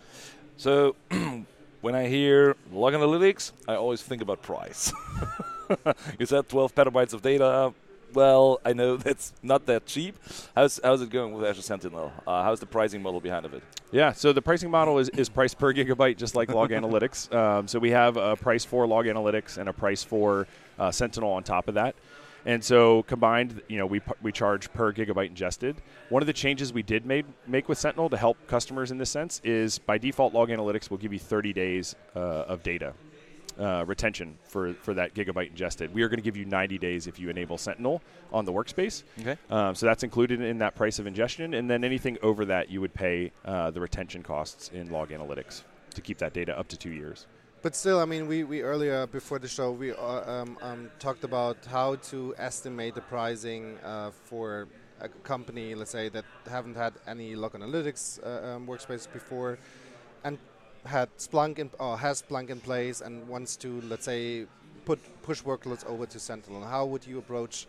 So 0.56 0.96
when 1.80 1.94
I 1.94 2.08
hear 2.08 2.56
log 2.72 2.94
analytics, 2.94 3.52
I 3.68 3.74
always 3.76 4.02
think 4.02 4.20
about 4.20 4.42
price. 4.42 4.92
Is 6.18 6.30
that 6.30 6.48
12 6.48 6.74
petabytes 6.74 7.14
of 7.14 7.22
data 7.22 7.72
well, 8.14 8.60
I 8.64 8.72
know 8.72 8.96
that's 9.04 9.32
not 9.42 9.66
that 9.66 9.86
cheap. 9.86 10.16
How's 10.54 10.80
how's 10.82 11.02
it 11.02 11.10
going 11.10 11.32
with 11.34 11.44
Azure 11.44 11.62
Sentinel? 11.62 12.12
Uh, 12.26 12.42
how's 12.42 12.60
the 12.60 12.66
pricing 12.66 13.02
model 13.02 13.20
behind 13.20 13.44
of 13.44 13.54
it? 13.54 13.62
Yeah, 13.92 14.12
so 14.12 14.32
the 14.32 14.42
pricing 14.42 14.70
model 14.70 14.98
is, 14.98 15.08
is 15.10 15.28
priced 15.28 15.58
per 15.58 15.72
gigabyte, 15.74 16.16
just 16.16 16.34
like 16.34 16.48
Log 16.52 16.70
Analytics. 16.70 17.32
Um, 17.44 17.66
so 17.68 17.78
we 17.78 17.90
have 17.90 18.16
a 18.16 18.36
price 18.36 18.64
for 18.64 18.86
Log 18.86 19.06
Analytics 19.06 19.58
and 19.58 19.68
a 19.68 19.72
price 19.72 20.02
for 20.02 20.46
uh, 20.78 20.90
Sentinel 20.90 21.30
on 21.30 21.42
top 21.42 21.68
of 21.68 21.74
that. 21.74 21.94
And 22.46 22.62
so 22.62 23.02
combined, 23.04 23.60
you 23.68 23.76
know, 23.76 23.86
we, 23.86 24.00
we 24.22 24.30
charge 24.30 24.72
per 24.72 24.92
gigabyte 24.92 25.28
ingested. 25.28 25.76
One 26.10 26.22
of 26.22 26.26
the 26.26 26.32
changes 26.32 26.72
we 26.72 26.82
did 26.82 27.06
made, 27.06 27.26
make 27.46 27.68
with 27.68 27.78
Sentinel 27.78 28.08
to 28.10 28.16
help 28.16 28.36
customers 28.46 28.90
in 28.90 28.98
this 28.98 29.10
sense 29.10 29.40
is 29.42 29.78
by 29.78 29.98
default, 29.98 30.32
Log 30.32 30.48
Analytics 30.48 30.90
will 30.90 30.98
give 30.98 31.12
you 31.12 31.18
30 31.18 31.52
days 31.52 31.96
uh, 32.14 32.18
of 32.18 32.62
data 32.62 32.94
uh, 33.58 33.84
retention 33.86 34.36
for, 34.44 34.74
for 34.74 34.94
that 34.94 35.14
gigabyte 35.14 35.50
ingested. 35.50 35.92
We 35.92 36.02
are 36.02 36.08
going 36.08 36.18
to 36.18 36.24
give 36.24 36.36
you 36.36 36.44
90 36.44 36.78
days 36.78 37.06
if 37.06 37.18
you 37.18 37.30
enable 37.30 37.58
Sentinel 37.58 38.02
on 38.32 38.44
the 38.44 38.52
workspace. 38.52 39.02
Okay. 39.20 39.36
Um, 39.50 39.74
so 39.74 39.86
that's 39.86 40.02
included 40.02 40.40
in 40.40 40.58
that 40.58 40.74
price 40.74 40.98
of 40.98 41.06
ingestion, 41.06 41.54
and 41.54 41.70
then 41.70 41.84
anything 41.84 42.18
over 42.22 42.44
that, 42.46 42.70
you 42.70 42.80
would 42.80 42.94
pay 42.94 43.32
uh, 43.44 43.70
the 43.70 43.80
retention 43.80 44.22
costs 44.22 44.70
in 44.72 44.90
Log 44.90 45.10
Analytics 45.10 45.62
to 45.94 46.00
keep 46.00 46.18
that 46.18 46.32
data 46.32 46.58
up 46.58 46.68
to 46.68 46.76
two 46.76 46.90
years. 46.90 47.26
But 47.62 47.74
still, 47.74 47.98
I 47.98 48.04
mean, 48.04 48.26
we, 48.26 48.44
we 48.44 48.60
earlier 48.60 49.06
before 49.06 49.38
the 49.38 49.48
show 49.48 49.72
we 49.72 49.92
uh, 49.92 49.96
um, 50.30 50.58
um, 50.60 50.90
talked 50.98 51.24
about 51.24 51.56
how 51.64 51.94
to 52.10 52.34
estimate 52.36 52.94
the 52.94 53.00
pricing 53.00 53.78
uh, 53.82 54.10
for 54.10 54.68
a 55.00 55.08
company, 55.08 55.74
let's 55.74 55.90
say 55.90 56.08
that 56.10 56.24
haven't 56.48 56.76
had 56.76 56.94
any 57.06 57.34
log 57.34 57.52
analytics 57.52 58.22
uh, 58.22 58.54
um, 58.54 58.66
workspace 58.66 59.10
before, 59.12 59.52
and 59.52 59.58
had 60.84 61.08
Splunk 61.18 61.58
in, 61.58 61.70
or 61.78 61.98
has 61.98 62.22
Splunk 62.22 62.50
in 62.50 62.60
place 62.60 63.00
and 63.00 63.26
wants 63.28 63.56
to, 63.56 63.80
let's 63.82 64.04
say, 64.04 64.46
put 64.84 64.98
push 65.22 65.42
workloads 65.42 65.84
over 65.86 66.06
to 66.06 66.18
Sentinel, 66.18 66.62
how 66.62 66.84
would 66.84 67.06
you 67.06 67.18
approach 67.18 67.66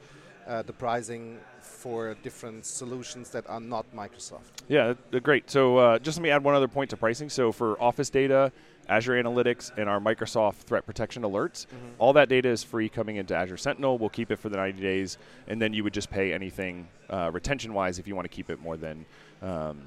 uh, 0.47 0.61
the 0.61 0.73
pricing 0.73 1.39
for 1.61 2.15
different 2.21 2.65
solutions 2.65 3.29
that 3.29 3.49
are 3.49 3.59
not 3.59 3.85
Microsoft? 3.95 4.63
Yeah, 4.67 4.93
great. 5.23 5.49
So 5.49 5.77
uh, 5.77 5.99
just 5.99 6.17
let 6.17 6.23
me 6.23 6.29
add 6.29 6.43
one 6.43 6.55
other 6.55 6.67
point 6.67 6.89
to 6.91 6.97
pricing. 6.97 7.29
So 7.29 7.51
for 7.51 7.81
Office 7.81 8.09
data 8.09 8.51
Azure 8.87 9.21
Analytics, 9.21 9.77
and 9.77 9.89
our 9.89 9.99
Microsoft 9.99 10.63
Threat 10.63 10.85
Protection 10.85 11.23
alerts. 11.23 11.65
All 11.97 12.13
that 12.13 12.29
data 12.29 12.49
is 12.49 12.63
free 12.63 12.89
coming 12.89 13.15
into 13.15 13.35
Azure 13.35 13.57
Sentinel. 13.57 13.97
We'll 13.97 14.09
keep 14.09 14.31
it 14.31 14.37
for 14.37 14.49
the 14.49 14.57
90 14.57 14.81
days, 14.81 15.17
and 15.47 15.61
then 15.61 15.73
you 15.73 15.83
would 15.83 15.93
just 15.93 16.09
pay 16.09 16.33
anything 16.33 16.87
uh, 17.09 17.31
retention-wise 17.33 17.99
if 17.99 18.07
you 18.07 18.15
want 18.15 18.25
to 18.25 18.35
keep 18.35 18.49
it 18.49 18.59
more 18.59 18.77
than 18.77 19.05
um, 19.41 19.81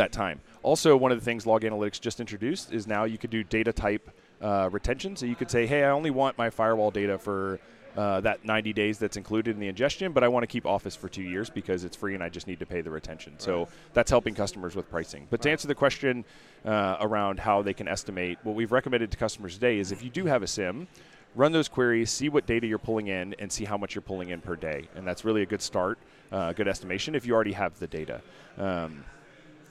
that 0.00 0.12
time. 0.12 0.40
Also, 0.62 0.96
one 0.96 1.12
of 1.12 1.18
the 1.18 1.24
things 1.24 1.46
Log 1.46 1.62
Analytics 1.62 2.00
just 2.00 2.20
introduced 2.20 2.72
is 2.72 2.86
now 2.86 3.04
you 3.04 3.18
could 3.18 3.30
do 3.30 3.44
data 3.44 3.72
type 3.72 4.10
uh, 4.40 4.68
retention. 4.72 5.14
So 5.14 5.26
you 5.26 5.36
could 5.36 5.50
say, 5.50 5.66
hey, 5.66 5.84
I 5.84 5.90
only 5.90 6.10
want 6.10 6.36
my 6.38 6.50
firewall 6.50 6.90
data 6.90 7.18
for 7.18 7.60
uh, 7.96 8.20
that 8.20 8.44
90 8.44 8.72
days 8.72 8.98
that's 8.98 9.16
included 9.16 9.54
in 9.54 9.60
the 9.60 9.68
ingestion, 9.68 10.12
but 10.12 10.22
I 10.22 10.28
want 10.28 10.44
to 10.44 10.46
keep 10.46 10.64
Office 10.64 10.94
for 10.96 11.08
two 11.08 11.22
years 11.22 11.50
because 11.50 11.84
it's 11.84 11.96
free 11.96 12.14
and 12.14 12.22
I 12.22 12.28
just 12.28 12.46
need 12.46 12.60
to 12.60 12.66
pay 12.66 12.80
the 12.80 12.90
retention. 12.90 13.34
Right. 13.34 13.42
So 13.42 13.68
that's 13.92 14.10
helping 14.10 14.34
customers 14.34 14.74
with 14.76 14.88
pricing. 14.88 15.26
But 15.28 15.40
right. 15.40 15.44
to 15.44 15.50
answer 15.50 15.68
the 15.68 15.74
question 15.74 16.24
uh, 16.64 16.96
around 17.00 17.40
how 17.40 17.62
they 17.62 17.74
can 17.74 17.88
estimate, 17.88 18.38
what 18.42 18.54
we've 18.54 18.72
recommended 18.72 19.10
to 19.10 19.18
customers 19.18 19.54
today 19.54 19.78
is 19.78 19.92
if 19.92 20.02
you 20.02 20.10
do 20.10 20.26
have 20.26 20.42
a 20.42 20.46
SIEM, 20.46 20.86
run 21.34 21.52
those 21.52 21.68
queries, 21.68 22.10
see 22.10 22.28
what 22.28 22.46
data 22.46 22.66
you're 22.66 22.78
pulling 22.78 23.08
in, 23.08 23.34
and 23.38 23.50
see 23.50 23.64
how 23.64 23.76
much 23.76 23.94
you're 23.94 24.02
pulling 24.02 24.30
in 24.30 24.40
per 24.40 24.56
day. 24.56 24.88
And 24.94 25.06
that's 25.06 25.24
really 25.24 25.42
a 25.42 25.46
good 25.46 25.62
start, 25.62 25.98
uh, 26.32 26.48
a 26.50 26.54
good 26.54 26.68
estimation 26.68 27.14
if 27.14 27.26
you 27.26 27.34
already 27.34 27.52
have 27.52 27.78
the 27.78 27.86
data. 27.86 28.20
Um, 28.56 29.04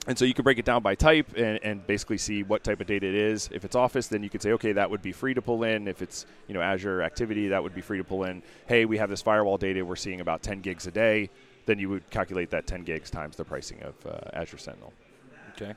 and 0.06 0.18
so 0.18 0.24
you 0.24 0.32
can 0.32 0.44
break 0.44 0.58
it 0.58 0.64
down 0.64 0.82
by 0.82 0.94
type 0.94 1.36
and, 1.36 1.58
and, 1.62 1.86
basically 1.86 2.16
see 2.16 2.42
what 2.42 2.64
type 2.64 2.80
of 2.80 2.86
data 2.86 3.06
it 3.06 3.14
is. 3.14 3.50
If 3.52 3.64
it's 3.64 3.76
Office, 3.76 4.08
then 4.08 4.22
you 4.22 4.30
could 4.30 4.40
say, 4.40 4.52
okay, 4.52 4.72
that 4.72 4.90
would 4.90 5.02
be 5.02 5.12
free 5.12 5.34
to 5.34 5.42
pull 5.42 5.62
in. 5.64 5.86
If 5.86 6.00
it's 6.00 6.24
you 6.48 6.54
know 6.54 6.62
Azure 6.62 7.02
Activity, 7.02 7.48
that 7.48 7.62
would 7.62 7.74
be 7.74 7.82
free 7.82 7.98
to 7.98 8.04
pull 8.04 8.24
in. 8.24 8.42
Hey, 8.66 8.86
we 8.86 8.96
have 8.96 9.10
this 9.10 9.20
firewall 9.20 9.58
data. 9.58 9.84
We're 9.84 9.96
seeing 9.96 10.20
about 10.20 10.42
10 10.42 10.60
gigs 10.62 10.86
a 10.86 10.90
day. 10.90 11.28
Then 11.66 11.78
you 11.78 11.90
would 11.90 12.08
calculate 12.10 12.50
that 12.50 12.66
10 12.66 12.84
gigs 12.84 13.10
times 13.10 13.36
the 13.36 13.44
pricing 13.44 13.82
of 13.82 13.94
uh, 14.06 14.18
Azure 14.32 14.58
Sentinel. 14.58 14.92
Okay. 15.54 15.74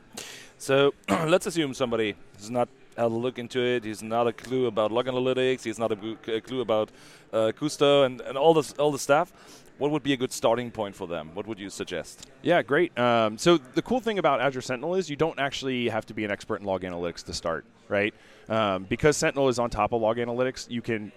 So 0.58 0.94
let's 1.10 1.46
assume 1.46 1.74
somebody 1.74 2.16
has 2.38 2.50
not 2.50 2.70
a 2.96 3.08
look 3.08 3.40
into 3.40 3.60
it. 3.60 3.84
He's 3.84 4.02
not 4.02 4.28
a 4.28 4.34
clue 4.34 4.68
about 4.68 4.92
log 4.92 5.08
analytics. 5.08 5.64
He's 5.64 5.80
not 5.80 5.92
a, 5.92 6.42
clue 6.42 6.62
about 6.62 6.90
uh, 7.34 7.52
Kusto 7.60 8.06
and, 8.06 8.22
and 8.22 8.38
all 8.38 8.54
this 8.54 8.72
all 8.74 8.92
the 8.92 9.00
stuff 9.00 9.63
what 9.78 9.92
would 9.92 10.04
be 10.04 10.14
a 10.14 10.18
good 10.18 10.32
starting 10.32 10.72
point 10.72 10.96
for 10.96 11.08
them? 11.08 11.32
What 11.34 11.48
would 11.48 11.60
you 11.60 11.70
suggest? 11.70 12.30
Yeah, 12.42 12.62
great. 12.62 12.98
Um, 12.98 13.38
so 13.38 13.58
the 13.58 13.82
cool 13.82 14.00
thing 14.00 14.20
about 14.20 14.42
Azure 14.42 14.62
Sentinel 14.62 14.96
is 14.96 15.10
you 15.10 15.16
don't 15.16 15.40
actually 15.40 15.90
have 15.90 16.06
to 16.08 16.14
be 16.14 16.26
an 16.26 16.32
expert 16.32 16.62
in 16.62 16.66
log 16.66 16.84
analytics 16.84 17.24
to 17.26 17.34
start, 17.34 17.66
right? 17.88 18.14
Um, 18.50 18.84
because 18.84 19.18
Sentinel 19.18 19.50
is 19.50 19.60
on 19.60 19.70
top 19.70 19.94
of 19.94 20.02
log 20.02 20.18
analytics, 20.18 20.70
you 20.70 20.82
can 20.82 21.12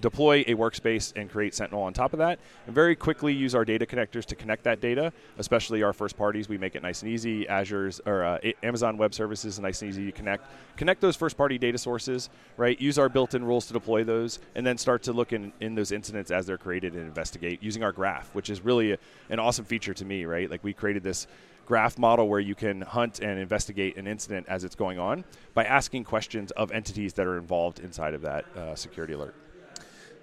deploy 0.00 0.44
a 0.46 0.54
workspace 0.54 1.12
and 1.16 1.30
create 1.30 1.54
Sentinel 1.54 1.82
on 1.82 1.92
top 1.92 2.12
of 2.12 2.18
that, 2.18 2.38
and 2.66 2.74
very 2.74 2.94
quickly 2.94 3.32
use 3.32 3.54
our 3.54 3.64
data 3.64 3.86
connectors 3.86 4.24
to 4.26 4.34
connect 4.34 4.64
that 4.64 4.80
data, 4.80 5.12
especially 5.38 5.82
our 5.82 5.92
first 5.92 6.16
parties. 6.16 6.48
We 6.48 6.58
make 6.58 6.76
it 6.76 6.82
nice 6.82 7.02
and 7.02 7.10
easy. 7.10 7.46
Azure's 7.48 8.00
or 8.06 8.24
uh, 8.24 8.38
Amazon 8.62 8.96
Web 8.96 9.14
Services 9.14 9.54
is 9.54 9.60
nice 9.60 9.82
and 9.82 9.90
easy 9.90 10.06
to 10.06 10.12
connect. 10.12 10.46
Connect 10.76 11.00
those 11.00 11.16
first 11.16 11.36
party 11.36 11.58
data 11.58 11.78
sources, 11.78 12.30
right? 12.56 12.80
Use 12.80 12.98
our 12.98 13.08
built 13.08 13.34
in 13.34 13.44
rules 13.44 13.66
to 13.66 13.72
deploy 13.72 14.04
those, 14.04 14.38
and 14.54 14.66
then 14.66 14.78
start 14.78 15.02
to 15.04 15.12
look 15.12 15.32
in, 15.32 15.52
in 15.60 15.74
those 15.74 15.92
incidents 15.92 16.30
as 16.30 16.46
they're 16.46 16.58
created 16.58 16.94
and 16.94 17.02
investigate 17.02 17.62
using 17.62 17.82
our 17.82 17.92
graph, 17.92 18.34
which 18.34 18.50
is 18.50 18.64
really 18.64 18.92
a, 18.92 18.98
an 19.28 19.38
awesome 19.38 19.64
feature 19.64 19.94
to 19.94 20.04
me, 20.04 20.24
right? 20.24 20.50
Like 20.50 20.62
we 20.62 20.72
created 20.72 21.02
this 21.02 21.26
graph 21.66 21.98
model 21.98 22.28
where 22.28 22.40
you 22.40 22.54
can 22.54 22.80
hunt 22.80 23.20
and 23.20 23.38
investigate 23.38 23.96
an 23.96 24.06
incident 24.08 24.44
as 24.48 24.64
it's 24.64 24.74
going 24.74 24.98
on 24.98 25.24
by 25.54 25.64
asking 25.64 26.02
questions 26.02 26.50
of 26.52 26.72
entities 26.72 27.12
that 27.12 27.26
are 27.26 27.38
involved 27.38 27.78
inside 27.78 28.12
of 28.12 28.22
that 28.22 28.44
uh, 28.56 28.74
security 28.74 29.12
alert. 29.12 29.34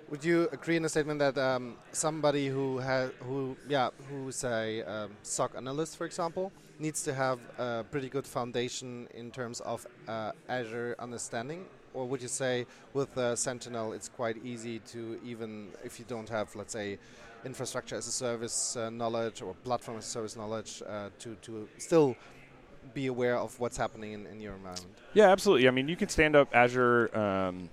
Would 0.10 0.24
you 0.24 0.48
agree 0.54 0.78
in 0.78 0.84
the 0.84 0.90
statement 0.90 1.20
that 1.20 1.38
um, 1.38 1.76
somebody 1.92 2.48
who 2.48 2.78
has 2.78 3.12
who 3.20 3.58
yeah 3.68 3.90
who's 4.10 4.44
a 4.46 4.82
um, 4.84 5.12
SOC 5.22 5.56
analyst, 5.58 5.98
for 5.98 6.06
example, 6.06 6.52
needs 6.80 7.04
to 7.04 7.14
have 7.14 7.40
a 7.58 7.84
pretty 7.92 8.08
good 8.08 8.26
foundation 8.26 9.10
in 9.14 9.32
terms 9.32 9.60
of 9.62 9.86
uh, 10.08 10.32
Azure 10.48 10.96
understanding, 11.00 11.66
or 11.94 12.06
would 12.08 12.22
you 12.22 12.30
say 12.30 12.66
with 12.94 13.18
uh, 13.18 13.36
Sentinel 13.36 13.92
it's 13.92 14.08
quite 14.08 14.38
easy 14.46 14.80
to 14.92 15.20
even 15.26 15.70
if 15.84 16.00
you 16.00 16.06
don't 16.08 16.30
have 16.30 16.56
let's 16.56 16.72
say 16.72 16.98
infrastructure 17.44 17.96
as 17.96 18.08
a 18.08 18.12
service 18.12 18.78
uh, 18.78 18.90
knowledge 18.90 19.42
or 19.42 19.54
platform 19.66 19.98
as 19.98 20.06
a 20.06 20.10
service 20.10 20.38
knowledge 20.38 20.82
uh, 20.88 21.10
to 21.20 21.36
to 21.42 21.68
still 21.78 22.16
be 22.94 23.08
aware 23.08 23.36
of 23.36 23.60
what's 23.60 23.76
happening 23.76 24.14
in, 24.14 24.26
in 24.28 24.40
your 24.40 24.54
environment? 24.54 24.96
Yeah, 25.14 25.30
absolutely. 25.30 25.68
I 25.68 25.72
mean, 25.72 25.90
you 25.90 25.98
can 25.98 26.08
stand 26.08 26.38
up 26.38 26.48
Azure. 26.54 27.16
Um, 27.18 27.70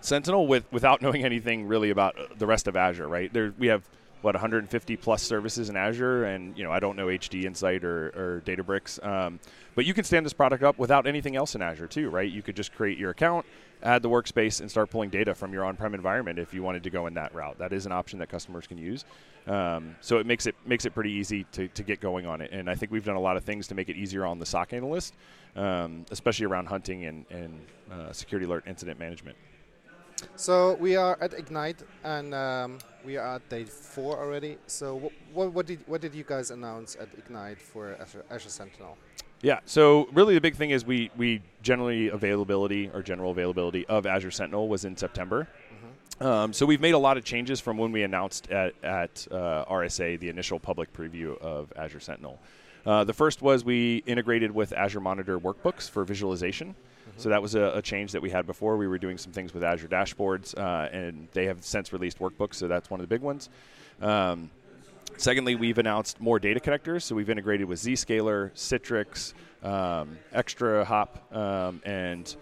Sentinel 0.00 0.46
with 0.46 0.64
without 0.72 1.02
knowing 1.02 1.24
anything 1.24 1.66
really 1.66 1.90
about 1.90 2.18
uh, 2.18 2.26
the 2.38 2.46
rest 2.46 2.68
of 2.68 2.76
Azure, 2.76 3.08
right? 3.08 3.32
There 3.32 3.52
we 3.58 3.68
have 3.68 3.82
what 4.22 4.34
150 4.34 4.96
plus 4.96 5.22
services 5.22 5.68
in 5.68 5.76
Azure, 5.76 6.24
and 6.24 6.56
you 6.56 6.64
know 6.64 6.72
I 6.72 6.80
don't 6.80 6.96
know 6.96 7.06
HD 7.06 7.44
Insight 7.44 7.84
or, 7.84 8.08
or 8.08 8.42
Databricks, 8.44 9.04
um, 9.06 9.38
but 9.74 9.84
you 9.84 9.94
can 9.94 10.04
stand 10.04 10.26
this 10.26 10.32
product 10.32 10.62
up 10.62 10.78
without 10.78 11.06
anything 11.06 11.36
else 11.36 11.54
in 11.54 11.62
Azure 11.62 11.86
too, 11.86 12.10
right? 12.10 12.30
You 12.30 12.42
could 12.42 12.56
just 12.56 12.74
create 12.74 12.98
your 12.98 13.10
account, 13.10 13.46
add 13.82 14.02
the 14.02 14.08
workspace, 14.08 14.60
and 14.60 14.70
start 14.70 14.90
pulling 14.90 15.10
data 15.10 15.34
from 15.34 15.52
your 15.52 15.64
on-prem 15.64 15.94
environment 15.94 16.38
if 16.38 16.54
you 16.54 16.62
wanted 16.62 16.82
to 16.82 16.90
go 16.90 17.06
in 17.06 17.14
that 17.14 17.34
route. 17.34 17.58
That 17.58 17.72
is 17.72 17.86
an 17.86 17.92
option 17.92 18.18
that 18.18 18.28
customers 18.28 18.66
can 18.66 18.78
use. 18.78 19.04
Um, 19.46 19.94
so 20.00 20.18
it 20.18 20.26
makes 20.26 20.46
it 20.46 20.56
makes 20.64 20.86
it 20.86 20.94
pretty 20.94 21.12
easy 21.12 21.44
to, 21.52 21.68
to 21.68 21.82
get 21.82 22.00
going 22.00 22.26
on 22.26 22.40
it, 22.40 22.50
and 22.52 22.68
I 22.68 22.74
think 22.74 22.90
we've 22.90 23.04
done 23.04 23.16
a 23.16 23.20
lot 23.20 23.36
of 23.36 23.44
things 23.44 23.68
to 23.68 23.74
make 23.74 23.88
it 23.88 23.96
easier 23.96 24.26
on 24.26 24.38
the 24.38 24.46
SOC 24.46 24.72
analyst, 24.72 25.14
um, 25.54 26.04
especially 26.10 26.46
around 26.46 26.66
hunting 26.66 27.04
and, 27.04 27.26
and 27.30 27.60
uh, 27.92 28.12
security 28.12 28.46
alert 28.46 28.64
incident 28.66 28.98
management. 28.98 29.36
So 30.36 30.74
we 30.74 30.96
are 30.96 31.18
at 31.20 31.34
Ignite, 31.34 31.82
and 32.04 32.34
um, 32.34 32.78
we 33.04 33.16
are 33.16 33.36
at 33.36 33.48
day 33.48 33.64
four 33.64 34.18
already. 34.18 34.58
So 34.66 35.10
what, 35.32 35.52
what 35.52 35.66
did 35.66 35.80
what 35.86 36.00
did 36.00 36.14
you 36.14 36.24
guys 36.24 36.50
announce 36.50 36.96
at 36.96 37.08
Ignite 37.16 37.60
for 37.60 37.96
Azure, 38.00 38.24
Azure 38.30 38.48
Sentinel? 38.48 38.96
Yeah, 39.42 39.60
so 39.66 40.08
really 40.12 40.34
the 40.34 40.40
big 40.40 40.56
thing 40.56 40.70
is 40.70 40.84
we 40.84 41.10
we 41.16 41.42
generally 41.62 42.08
availability 42.08 42.90
or 42.92 43.02
general 43.02 43.30
availability 43.30 43.86
of 43.86 44.06
Azure 44.06 44.30
Sentinel 44.30 44.68
was 44.68 44.84
in 44.84 44.96
September. 44.96 45.46
Mm-hmm. 45.46 46.26
Um, 46.26 46.52
so 46.52 46.64
we've 46.64 46.80
made 46.80 46.94
a 46.94 46.98
lot 46.98 47.16
of 47.16 47.24
changes 47.24 47.60
from 47.60 47.76
when 47.76 47.92
we 47.92 48.02
announced 48.02 48.50
at, 48.50 48.72
at 48.82 49.26
uh, 49.30 49.66
RSA 49.66 50.18
the 50.18 50.30
initial 50.30 50.58
public 50.58 50.92
preview 50.92 51.38
of 51.42 51.72
Azure 51.76 52.00
Sentinel. 52.00 52.38
Uh, 52.86 53.04
the 53.04 53.12
first 53.12 53.42
was 53.42 53.64
we 53.64 54.02
integrated 54.06 54.50
with 54.50 54.72
Azure 54.72 55.00
Monitor 55.00 55.38
workbooks 55.38 55.90
for 55.90 56.04
visualization. 56.04 56.74
Mm-hmm. 57.08 57.20
So 57.20 57.28
that 57.28 57.40
was 57.40 57.54
a, 57.54 57.72
a, 57.74 57.82
change 57.82 58.12
that 58.12 58.22
we 58.22 58.30
had 58.30 58.46
before. 58.46 58.76
We 58.76 58.88
were 58.88 58.98
doing 58.98 59.18
some 59.18 59.32
things 59.32 59.54
with 59.54 59.62
Azure 59.62 59.88
dashboards, 59.88 60.56
uh, 60.56 60.88
and 60.92 61.28
they 61.32 61.46
have 61.46 61.64
since 61.64 61.92
released 61.92 62.18
workbooks, 62.18 62.54
so 62.54 62.68
that's 62.68 62.90
one 62.90 63.00
of 63.00 63.08
the 63.08 63.14
big 63.14 63.22
ones. 63.22 63.48
Um, 64.00 64.50
secondly, 65.16 65.54
we've 65.54 65.78
announced 65.78 66.20
more 66.20 66.38
data 66.38 66.60
connectors, 66.60 67.02
so 67.02 67.14
we've 67.14 67.30
integrated 67.30 67.68
with 67.68 67.80
Zscaler, 67.80 68.52
Citrix, 68.52 69.34
um, 69.62 70.18
ExtraHop, 70.34 71.34
um, 71.34 71.80
and 71.84 72.36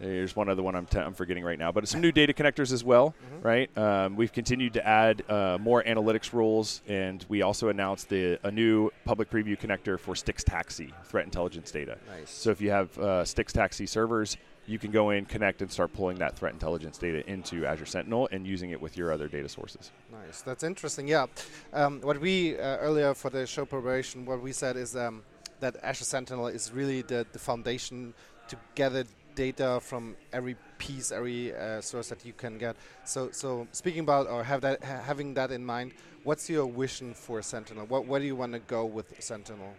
there's 0.00 0.36
one 0.36 0.48
other 0.48 0.62
one 0.62 0.74
I'm, 0.74 0.86
t- 0.86 0.98
I'm 0.98 1.14
forgetting 1.14 1.44
right 1.44 1.58
now, 1.58 1.72
but 1.72 1.88
some 1.88 2.00
new 2.00 2.12
data 2.12 2.32
connectors 2.32 2.72
as 2.72 2.84
well, 2.84 3.14
mm-hmm. 3.24 3.46
right? 3.46 3.78
Um, 3.78 4.16
we've 4.16 4.32
continued 4.32 4.74
to 4.74 4.86
add 4.86 5.28
uh, 5.28 5.58
more 5.60 5.82
analytics 5.82 6.32
rules, 6.32 6.82
and 6.86 7.24
we 7.28 7.42
also 7.42 7.68
announced 7.68 8.08
the, 8.08 8.38
a 8.42 8.50
new 8.50 8.90
public 9.04 9.30
preview 9.30 9.58
connector 9.58 9.98
for 9.98 10.14
STIX 10.14 10.44
TAXII 10.44 10.92
threat 11.04 11.24
intelligence 11.24 11.70
data. 11.70 11.98
Nice. 12.08 12.30
So 12.30 12.50
if 12.50 12.60
you 12.60 12.70
have 12.70 12.96
uh, 12.98 13.24
STIX 13.24 13.52
TAXII 13.52 13.88
servers, 13.88 14.36
you 14.66 14.78
can 14.78 14.90
go 14.90 15.10
in, 15.10 15.24
connect, 15.24 15.62
and 15.62 15.70
start 15.70 15.92
pulling 15.94 16.18
that 16.18 16.36
threat 16.36 16.52
intelligence 16.52 16.98
data 16.98 17.28
into 17.28 17.64
Azure 17.64 17.86
Sentinel 17.86 18.28
and 18.30 18.46
using 18.46 18.70
it 18.70 18.80
with 18.80 18.96
your 18.96 19.10
other 19.10 19.26
data 19.26 19.48
sources. 19.48 19.90
Nice, 20.12 20.42
that's 20.42 20.62
interesting. 20.62 21.08
Yeah, 21.08 21.26
um, 21.72 22.00
what 22.02 22.20
we 22.20 22.58
uh, 22.58 22.76
earlier 22.76 23.14
for 23.14 23.30
the 23.30 23.46
show 23.46 23.64
preparation, 23.64 24.26
what 24.26 24.42
we 24.42 24.52
said 24.52 24.76
is 24.76 24.94
um, 24.94 25.22
that 25.60 25.76
Azure 25.82 26.04
Sentinel 26.04 26.48
is 26.48 26.70
really 26.70 27.02
the, 27.02 27.26
the 27.32 27.38
foundation 27.38 28.12
to 28.48 28.56
gather 28.74 29.04
data 29.38 29.78
from 29.80 30.16
every 30.32 30.56
piece, 30.78 31.12
every 31.12 31.54
uh, 31.54 31.80
source 31.80 32.08
that 32.08 32.26
you 32.26 32.32
can 32.32 32.58
get. 32.58 32.74
So, 33.04 33.30
so 33.30 33.68
speaking 33.70 34.00
about 34.00 34.26
or 34.26 34.42
have 34.42 34.60
that 34.62 34.82
ha 34.82 34.96
having 35.10 35.34
that 35.34 35.50
in 35.52 35.64
mind, 35.64 35.92
what's 36.24 36.50
your 36.50 36.66
vision 36.82 37.14
for 37.14 37.40
Sentinel? 37.40 37.86
What, 37.86 38.02
where 38.08 38.20
do 38.20 38.26
you 38.26 38.34
want 38.42 38.52
to 38.58 38.62
go 38.76 38.84
with 38.84 39.08
Sentinel? 39.20 39.72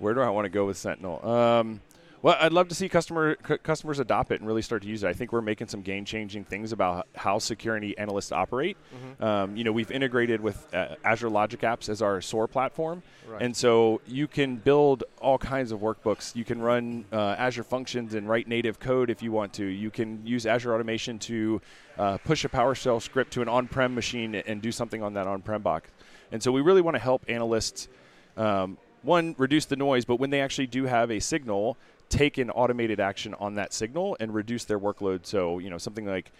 Where 0.00 0.14
do 0.14 0.20
I 0.20 0.30
want 0.30 0.46
to 0.46 0.54
go 0.60 0.64
with 0.66 0.76
Sentinel? 0.76 1.16
Um, 1.24 1.80
well, 2.22 2.36
I'd 2.38 2.52
love 2.52 2.68
to 2.68 2.74
see 2.74 2.88
customer 2.88 3.36
c- 3.46 3.58
customers 3.58 3.98
adopt 3.98 4.30
it 4.30 4.40
and 4.40 4.46
really 4.46 4.62
start 4.62 4.82
to 4.82 4.88
use 4.88 5.02
it. 5.04 5.08
I 5.08 5.12
think 5.12 5.32
we're 5.32 5.40
making 5.40 5.68
some 5.68 5.80
game 5.80 6.04
changing 6.04 6.44
things 6.44 6.72
about 6.72 7.08
how 7.14 7.38
security 7.38 7.96
analysts 7.96 8.30
operate. 8.30 8.76
Mm-hmm. 8.94 9.24
Um, 9.24 9.56
you 9.56 9.64
know, 9.64 9.72
we've 9.72 9.90
integrated 9.90 10.40
with 10.40 10.72
uh, 10.74 10.96
Azure 11.04 11.30
Logic 11.30 11.60
Apps 11.60 11.88
as 11.88 12.02
our 12.02 12.20
SOAR 12.20 12.46
platform, 12.46 13.02
right. 13.26 13.40
and 13.40 13.56
so 13.56 14.00
you 14.06 14.26
can 14.26 14.56
build 14.56 15.04
all 15.20 15.38
kinds 15.38 15.72
of 15.72 15.80
workbooks. 15.80 16.36
You 16.36 16.44
can 16.44 16.60
run 16.60 17.04
uh, 17.12 17.36
Azure 17.38 17.64
functions 17.64 18.14
and 18.14 18.28
write 18.28 18.48
native 18.48 18.78
code 18.78 19.08
if 19.08 19.22
you 19.22 19.32
want 19.32 19.52
to. 19.54 19.64
You 19.64 19.90
can 19.90 20.26
use 20.26 20.46
Azure 20.46 20.74
Automation 20.74 21.18
to 21.20 21.60
uh, 21.98 22.18
push 22.18 22.44
a 22.44 22.48
PowerShell 22.48 23.00
script 23.00 23.32
to 23.32 23.42
an 23.42 23.48
on-prem 23.48 23.94
machine 23.94 24.34
and 24.34 24.60
do 24.60 24.72
something 24.72 25.02
on 25.02 25.14
that 25.14 25.26
on-prem 25.26 25.62
box. 25.62 25.90
And 26.32 26.42
so 26.42 26.52
we 26.52 26.60
really 26.60 26.82
want 26.82 26.96
to 26.96 27.02
help 27.02 27.24
analysts. 27.28 27.88
Um, 28.36 28.78
one, 29.02 29.34
reduce 29.38 29.64
the 29.64 29.76
noise, 29.76 30.04
but 30.04 30.16
when 30.16 30.30
they 30.30 30.40
actually 30.40 30.66
do 30.66 30.84
have 30.84 31.10
a 31.10 31.20
signal, 31.20 31.76
take 32.10 32.36
an 32.36 32.50
automated 32.50 33.00
action 33.00 33.34
on 33.40 33.54
that 33.54 33.72
signal 33.72 34.16
and 34.20 34.34
reduce 34.34 34.64
their 34.64 34.78
workload. 34.78 35.24
So, 35.24 35.58
you 35.58 35.70
know, 35.70 35.78
something 35.78 36.04
like, 36.04 36.30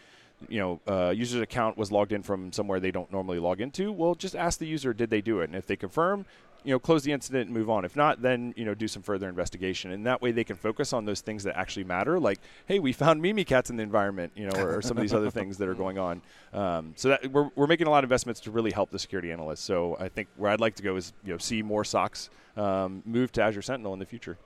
you 0.49 0.59
know, 0.59 0.81
uh, 0.87 1.11
user's 1.11 1.41
account 1.41 1.79
was 1.79 1.91
logged 1.91 2.13
in 2.13 2.23
from 2.23 2.53
somewhere 2.53 2.81
they 2.81 2.91
don't 2.91 3.11
normally 3.11 3.39
log 3.39 3.61
into. 3.61 3.93
Well, 3.93 4.15
just 4.15 4.37
ask 4.37 4.59
the 4.59 4.67
user, 4.67 4.93
did 4.93 5.09
they 5.11 5.21
do 5.21 5.41
it? 5.41 5.45
And 5.45 5.57
if 5.57 5.67
they 5.67 5.77
confirm, 5.77 6.27
you 6.65 6.73
know 6.73 6.79
close 6.79 7.03
the 7.03 7.13
incident 7.13 7.47
and 7.47 7.57
move 7.57 7.71
on. 7.71 7.85
If 7.85 7.97
not, 7.97 8.23
then 8.23 8.53
you 8.57 8.65
know 8.65 8.75
do 8.75 8.89
some 8.89 9.03
further 9.03 9.29
investigation, 9.29 9.93
and 9.93 10.07
that 10.07 10.21
way 10.21 10.33
they 10.33 10.45
can 10.45 10.57
focus 10.57 10.93
on 10.93 11.05
those 11.05 11.21
things 11.21 11.45
that 11.45 11.57
actually 11.57 11.85
matter. 11.85 12.19
Like, 12.19 12.39
hey, 12.67 12.79
we 12.79 12.93
found 12.93 13.23
Mimikatz 13.23 13.71
in 13.71 13.77
the 13.77 13.83
environment, 13.83 14.33
you 14.35 14.47
know, 14.47 14.61
or, 14.61 14.77
or 14.79 14.83
some 14.83 14.97
of 14.97 15.03
these 15.03 15.15
other 15.15 15.31
things 15.31 15.59
that 15.59 15.69
are 15.69 15.75
going 15.75 15.99
on. 15.99 16.23
Um, 16.53 16.93
so 16.97 17.11
that 17.11 17.31
we're, 17.31 17.51
we're 17.55 17.67
making 17.67 17.87
a 17.87 17.91
lot 17.91 18.05
of 18.05 18.09
investments 18.09 18.41
to 18.43 18.51
really 18.51 18.73
help 18.73 18.91
the 18.91 18.99
security 18.99 19.33
analysts. 19.33 19.63
So 19.63 19.97
I 19.99 20.09
think 20.09 20.29
where 20.37 20.51
I'd 20.51 20.61
like 20.61 20.75
to 20.77 20.83
go 20.83 20.97
is 20.97 21.13
you 21.25 21.33
know 21.33 21.39
see 21.39 21.63
more 21.63 21.83
SOCs 21.83 22.29
um, 22.57 23.03
move 23.05 23.33
to 23.33 23.43
Azure 23.43 23.63
Sentinel 23.63 23.93
in 23.93 23.99
the 23.99 24.07
future. 24.07 24.39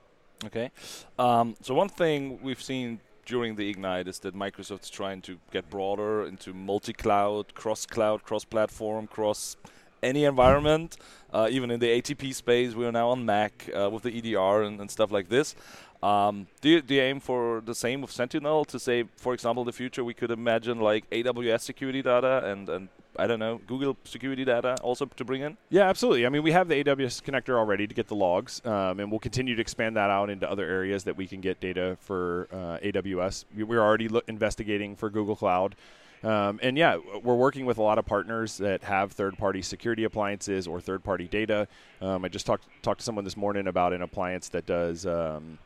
Okay. 0.43 0.71
Um, 1.17 1.55
so 1.61 1.73
one 1.73 1.89
thing 1.89 2.39
we've 2.41 2.61
seen 2.61 2.99
during 3.25 3.55
the 3.55 3.69
Ignite 3.69 4.07
is 4.07 4.19
that 4.19 4.35
Microsoft's 4.35 4.89
trying 4.89 5.21
to 5.23 5.39
get 5.51 5.69
broader 5.69 6.25
into 6.25 6.53
multi-cloud, 6.53 7.55
cross-cloud, 7.55 8.23
cross-platform, 8.23 9.07
cross 9.07 9.57
any 10.03 10.25
environment. 10.25 10.97
Uh, 11.33 11.47
even 11.49 11.71
in 11.71 11.79
the 11.79 11.87
ATP 11.87 12.33
space, 12.33 12.75
we 12.75 12.85
are 12.85 12.91
now 12.91 13.09
on 13.09 13.25
Mac 13.25 13.69
uh, 13.73 13.89
with 13.89 14.03
the 14.03 14.17
EDR 14.17 14.61
and, 14.63 14.79
and, 14.79 14.89
stuff 14.89 15.11
like 15.11 15.29
this. 15.29 15.55
Um, 16.05 16.45
do, 16.61 16.69
you, 16.69 16.81
do 16.83 16.93
you 16.93 17.01
aim 17.01 17.19
for 17.19 17.61
the 17.65 17.73
same 17.73 18.01
with 18.01 18.11
Sentinel 18.11 18.63
to 18.65 18.79
say, 18.79 19.05
for 19.17 19.33
example, 19.33 19.63
in 19.63 19.65
the 19.65 19.73
future 19.73 20.03
we 20.03 20.13
could 20.13 20.29
imagine 20.29 20.79
like 20.79 21.09
AWS 21.09 21.61
security 21.61 22.03
data 22.03 22.45
and, 22.45 22.69
and 22.69 22.89
I 23.17 23.25
don't 23.25 23.39
know, 23.39 23.59
Google 23.65 23.97
security 24.03 24.45
data 24.45 24.75
also 24.83 25.05
to 25.05 25.25
bring 25.25 25.41
in? 25.41 25.57
Yeah, 25.69 25.89
absolutely. 25.89 26.27
I 26.27 26.29
mean, 26.29 26.43
we 26.43 26.51
have 26.51 26.67
the 26.67 26.83
AWS 26.83 27.23
connector 27.23 27.57
already 27.57 27.87
to 27.87 27.95
get 27.95 28.07
the 28.07 28.15
logs, 28.15 28.61
um, 28.65 28.99
and 28.99 29.09
we'll 29.09 29.19
continue 29.19 29.55
to 29.55 29.61
expand 29.61 29.95
that 29.95 30.11
out 30.11 30.29
into 30.29 30.49
other 30.49 30.65
areas 30.65 31.05
that 31.05 31.17
we 31.17 31.25
can 31.25 31.41
get 31.41 31.59
data 31.59 31.97
for 32.01 32.49
uh, 32.51 32.77
AWS. 32.85 33.45
We're 33.55 33.81
already 33.81 34.09
lo- 34.09 34.21
investigating 34.27 34.95
for 34.95 35.09
Google 35.09 35.35
Cloud. 35.35 35.75
Um, 36.23 36.59
and 36.61 36.77
yeah, 36.77 36.97
we're 37.23 37.35
working 37.35 37.65
with 37.65 37.77
a 37.77 37.83
lot 37.83 37.97
of 37.97 38.05
partners 38.05 38.57
that 38.57 38.83
have 38.83 39.11
third-party 39.11 39.61
security 39.61 40.03
appliances 40.03 40.67
or 40.67 40.81
third-party 40.81 41.27
data. 41.27 41.67
Um, 42.01 42.25
I 42.25 42.29
just 42.29 42.45
talked 42.45 42.65
talked 42.83 42.99
to 42.99 43.05
someone 43.05 43.25
this 43.25 43.37
morning 43.37 43.67
about 43.67 43.93
an 43.93 44.01
appliance 44.01 44.49
that 44.49 44.65
does 44.65 45.05
um, 45.05 45.59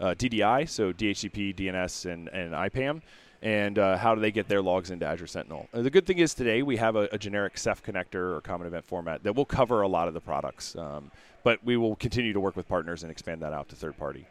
uh, 0.00 0.14
DDI, 0.14 0.68
so 0.68 0.92
DHCP, 0.92 1.54
DNS, 1.54 2.10
and, 2.10 2.28
and 2.28 2.52
IPAM 2.52 3.02
and 3.42 3.78
uh, 3.78 3.96
how 3.96 4.14
do 4.14 4.20
they 4.20 4.32
get 4.32 4.48
their 4.48 4.62
logs 4.62 4.90
into 4.90 5.06
Azure 5.06 5.26
Sentinel. 5.26 5.68
Uh, 5.72 5.82
the 5.82 5.90
good 5.90 6.06
thing 6.06 6.18
is 6.18 6.34
today 6.34 6.62
we 6.62 6.76
have 6.76 6.96
a, 6.96 7.08
a, 7.12 7.18
generic 7.18 7.54
CEF 7.54 7.82
connector 7.82 8.36
or 8.36 8.40
common 8.40 8.66
event 8.66 8.84
format 8.84 9.22
that 9.22 9.34
will 9.34 9.44
cover 9.44 9.82
a 9.82 9.88
lot 9.88 10.08
of 10.08 10.14
the 10.14 10.20
products, 10.20 10.74
um, 10.76 11.10
but 11.44 11.62
we 11.64 11.76
will 11.76 11.96
continue 11.96 12.32
to 12.32 12.40
work 12.40 12.56
with 12.56 12.68
partners 12.68 13.02
and 13.02 13.12
expand 13.12 13.40
that 13.42 13.52
out 13.52 13.68
to 13.68 13.76
third 13.76 13.96
party. 13.96 14.26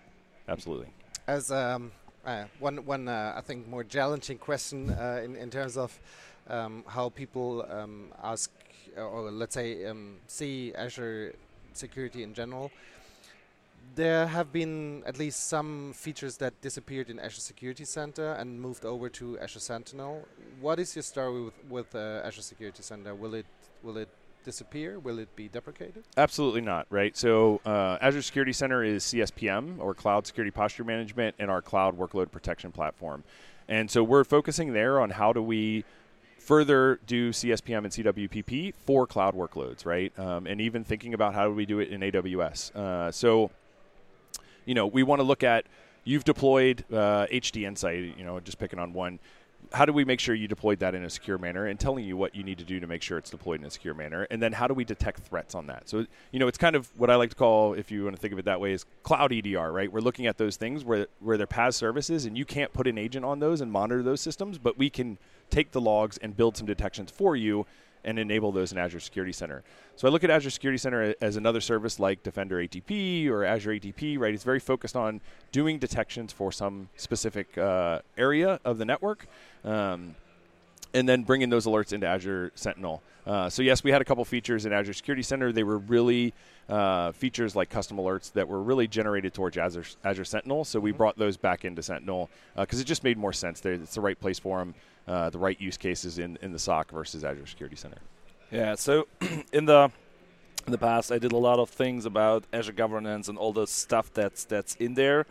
Absolutely. 0.49 0.87
As 1.25 1.51
um, 1.51 1.91
uh, 2.25 2.45
one, 2.59 2.85
one 2.85 3.07
uh, 3.07 3.33
I 3.35 3.41
think 3.41 3.67
more 3.67 3.83
challenging 3.83 4.37
question 4.37 4.89
uh, 4.89 5.21
in, 5.23 5.35
in 5.35 5.49
terms 5.49 5.77
of 5.77 5.97
um, 6.49 6.83
how 6.87 7.09
people 7.09 7.65
um, 7.69 8.11
ask 8.23 8.51
or 8.97 9.29
let's 9.31 9.53
say 9.53 9.85
um, 9.85 10.15
see 10.27 10.73
Azure 10.73 11.35
security 11.73 12.23
in 12.23 12.33
general 12.33 12.71
there 13.95 14.27
have 14.27 14.51
been 14.51 15.03
at 15.05 15.17
least 15.17 15.47
some 15.47 15.93
features 15.93 16.37
that 16.37 16.59
disappeared 16.61 17.09
in 17.09 17.19
Azure 17.19 17.41
Security 17.41 17.85
Center 17.85 18.33
and 18.33 18.59
moved 18.61 18.85
over 18.85 19.09
to 19.09 19.39
Azure 19.39 19.59
Sentinel. 19.59 20.25
What 20.59 20.79
is 20.79 20.95
your 20.95 21.03
story 21.03 21.43
with, 21.45 21.53
with 21.69 21.95
uh, 21.95 22.21
Azure 22.23 22.41
Security 22.41 22.83
Center? 22.83 23.15
Will 23.15 23.33
it 23.33 23.45
will 23.83 23.97
it 23.97 24.09
disappear? 24.43 24.99
Will 24.99 25.19
it 25.19 25.35
be 25.35 25.47
deprecated? 25.47 26.03
Absolutely 26.15 26.61
not. 26.61 26.87
Right. 26.89 27.15
So 27.17 27.61
uh, 27.65 27.97
Azure 28.01 28.21
Security 28.21 28.53
Center 28.53 28.83
is 28.83 29.03
CSPM 29.03 29.79
or 29.79 29.93
Cloud 29.93 30.25
Security 30.25 30.51
Posture 30.51 30.83
Management 30.83 31.35
and 31.39 31.51
our 31.51 31.61
cloud 31.61 31.97
workload 31.97 32.31
protection 32.31 32.71
platform. 32.71 33.23
And 33.67 33.91
so 33.91 34.03
we're 34.03 34.23
focusing 34.23 34.73
there 34.73 34.99
on 34.99 35.09
how 35.09 35.33
do 35.33 35.41
we 35.41 35.83
further 36.39 36.99
do 37.05 37.31
CSPM 37.31 37.79
and 37.79 37.89
CWPP 37.89 38.73
for 38.75 39.05
cloud 39.05 39.35
workloads, 39.35 39.85
right? 39.85 40.17
Um, 40.17 40.47
and 40.47 40.61
even 40.61 40.85
thinking 40.85 41.13
about 41.13 41.33
how 41.33 41.47
do 41.49 41.53
we 41.53 41.65
do 41.65 41.79
it 41.79 41.89
in 41.89 41.99
AWS. 41.99 42.73
Uh, 42.73 43.11
so 43.11 43.51
you 44.67 44.75
know, 44.75 44.85
we 44.85 45.01
want 45.01 45.19
to 45.19 45.23
look 45.23 45.43
at 45.43 45.65
you've 46.03 46.23
deployed 46.23 46.85
uh, 46.91 47.25
HD 47.31 47.65
Insight, 47.65 48.15
you 48.17 48.23
know, 48.23 48.39
just 48.39 48.59
picking 48.59 48.77
on 48.77 48.93
one. 48.93 49.19
How 49.73 49.85
do 49.85 49.91
we 49.91 50.05
make 50.05 50.19
sure 50.19 50.35
you 50.35 50.47
deployed 50.47 50.79
that 50.79 50.93
in 50.93 51.03
a 51.03 51.09
secure 51.09 51.37
manner 51.37 51.65
and 51.65 51.77
telling 51.77 52.05
you 52.05 52.15
what 52.15 52.35
you 52.35 52.43
need 52.43 52.57
to 52.59 52.63
do 52.63 52.79
to 52.79 52.87
make 52.87 53.01
sure 53.01 53.17
it's 53.17 53.29
deployed 53.29 53.59
in 53.59 53.65
a 53.65 53.69
secure 53.69 53.93
manner? 53.93 54.27
And 54.29 54.41
then 54.41 54.53
how 54.53 54.67
do 54.67 54.73
we 54.73 54.85
detect 54.85 55.21
threats 55.21 55.55
on 55.55 55.67
that? 55.67 55.89
So, 55.89 56.05
you 56.31 56.39
know, 56.39 56.47
it's 56.47 56.57
kind 56.57 56.75
of 56.75 56.87
what 56.97 57.09
I 57.09 57.15
like 57.15 57.31
to 57.31 57.35
call, 57.35 57.73
if 57.73 57.91
you 57.91 58.03
want 58.03 58.15
to 58.15 58.21
think 58.21 58.31
of 58.31 58.39
it 58.39 58.45
that 58.45 58.61
way, 58.61 58.73
is 58.73 58.85
cloud 59.03 59.33
EDR, 59.33 59.71
right? 59.71 59.91
We're 59.91 59.99
looking 59.99 60.27
at 60.27 60.37
those 60.37 60.55
things 60.55 60.85
where, 60.85 61.07
where 61.19 61.37
they're 61.37 61.47
PaaS 61.47 61.73
services 61.73 62.25
and 62.25 62.37
you 62.37 62.45
can't 62.45 62.71
put 62.71 62.87
an 62.87 62.97
agent 62.97 63.25
on 63.25 63.39
those 63.39 63.59
and 63.59 63.71
monitor 63.71 64.03
those 64.03 64.21
systems, 64.21 64.57
but 64.57 64.77
we 64.77 64.89
can 64.89 65.17
take 65.49 65.71
the 65.71 65.81
logs 65.81 66.17
and 66.17 66.37
build 66.37 66.55
some 66.55 66.67
detections 66.67 67.11
for 67.11 67.35
you 67.35 67.65
and 68.07 68.17
enable 68.17 68.53
those 68.53 68.71
in 68.71 68.77
Azure 68.77 69.01
Security 69.01 69.33
Center. 69.33 69.63
So 69.97 70.07
I 70.07 70.11
look 70.11 70.23
at 70.23 70.29
Azure 70.29 70.49
Security 70.49 70.77
Center 70.77 71.13
as 71.21 71.35
another 71.35 71.59
service 71.59 71.99
like 71.99 72.23
Defender 72.23 72.55
ATP 72.57 73.27
or 73.27 73.43
Azure 73.43 73.71
ATP, 73.71 74.17
right? 74.17 74.33
It's 74.33 74.45
very 74.45 74.61
focused 74.61 74.95
on 74.95 75.19
doing 75.51 75.77
detections 75.77 76.31
for 76.31 76.51
some 76.51 76.87
specific 76.95 77.57
uh, 77.57 77.99
area 78.17 78.61
of 78.63 78.77
the 78.77 78.85
network. 78.85 79.27
Um, 79.65 80.15
and 80.93 81.07
then 81.07 81.23
bringing 81.23 81.49
those 81.49 81.65
alerts 81.65 81.91
into 81.91 82.07
Azure 82.07 82.53
Sentinel. 82.55 83.03
Uh, 83.25 83.49
so 83.49 83.61
yes, 83.61 83.83
we 83.83 83.91
had 83.91 84.01
a 84.01 84.05
couple 84.05 84.23
features 84.23 84.65
in 84.65 84.71
Azure 84.71 84.93
Security 84.93 85.21
Center. 85.21 85.51
They 85.51 85.63
were 85.63 85.79
really 85.79 86.33
uh, 86.69 87.11
features 87.11 87.57
like 87.57 87.69
custom 87.69 87.97
alerts 87.97 88.31
that 88.33 88.47
were 88.47 88.63
really 88.63 88.87
generated 88.87 89.33
towards 89.33 89.57
Azure, 89.57 89.83
Azure 90.05 90.23
Sentinel. 90.23 90.63
So 90.63 90.79
we 90.79 90.91
mm-hmm. 90.91 90.97
brought 90.97 91.17
those 91.17 91.35
back 91.35 91.65
into 91.65 91.83
Sentinel 91.83 92.29
because 92.55 92.79
uh, 92.79 92.83
it 92.83 92.85
just 92.85 93.03
made 93.03 93.17
more 93.17 93.33
sense. 93.33 93.59
There, 93.59 93.73
it's 93.73 93.95
the 93.95 94.01
right 94.01 94.17
place 94.17 94.39
for 94.39 94.59
them 94.59 94.75
uh, 95.07 95.29
the 95.29 95.39
right 95.39 95.59
use 95.59 95.77
cases 95.77 96.19
in, 96.19 96.37
in 96.41 96.51
the 96.51 96.59
SOC 96.59 96.91
versus 96.91 97.23
Azure 97.23 97.45
Security 97.45 97.75
Center. 97.75 97.97
Yeah, 98.51 98.75
so 98.75 99.07
in 99.53 99.65
the 99.65 99.91
in 100.65 100.71
the 100.71 100.77
past, 100.77 101.13
I 101.13 101.17
did 101.17 101.31
a 101.31 101.37
lot 101.37 101.59
of 101.59 101.69
things 101.69 102.05
about 102.05 102.43
Azure 102.51 102.73
governance 102.73 103.29
and 103.29 103.37
all 103.37 103.53
the 103.53 103.65
stuff 103.65 104.13
that's 104.13 104.43
that's 104.43 104.75
in 104.75 104.95
there. 104.95 105.25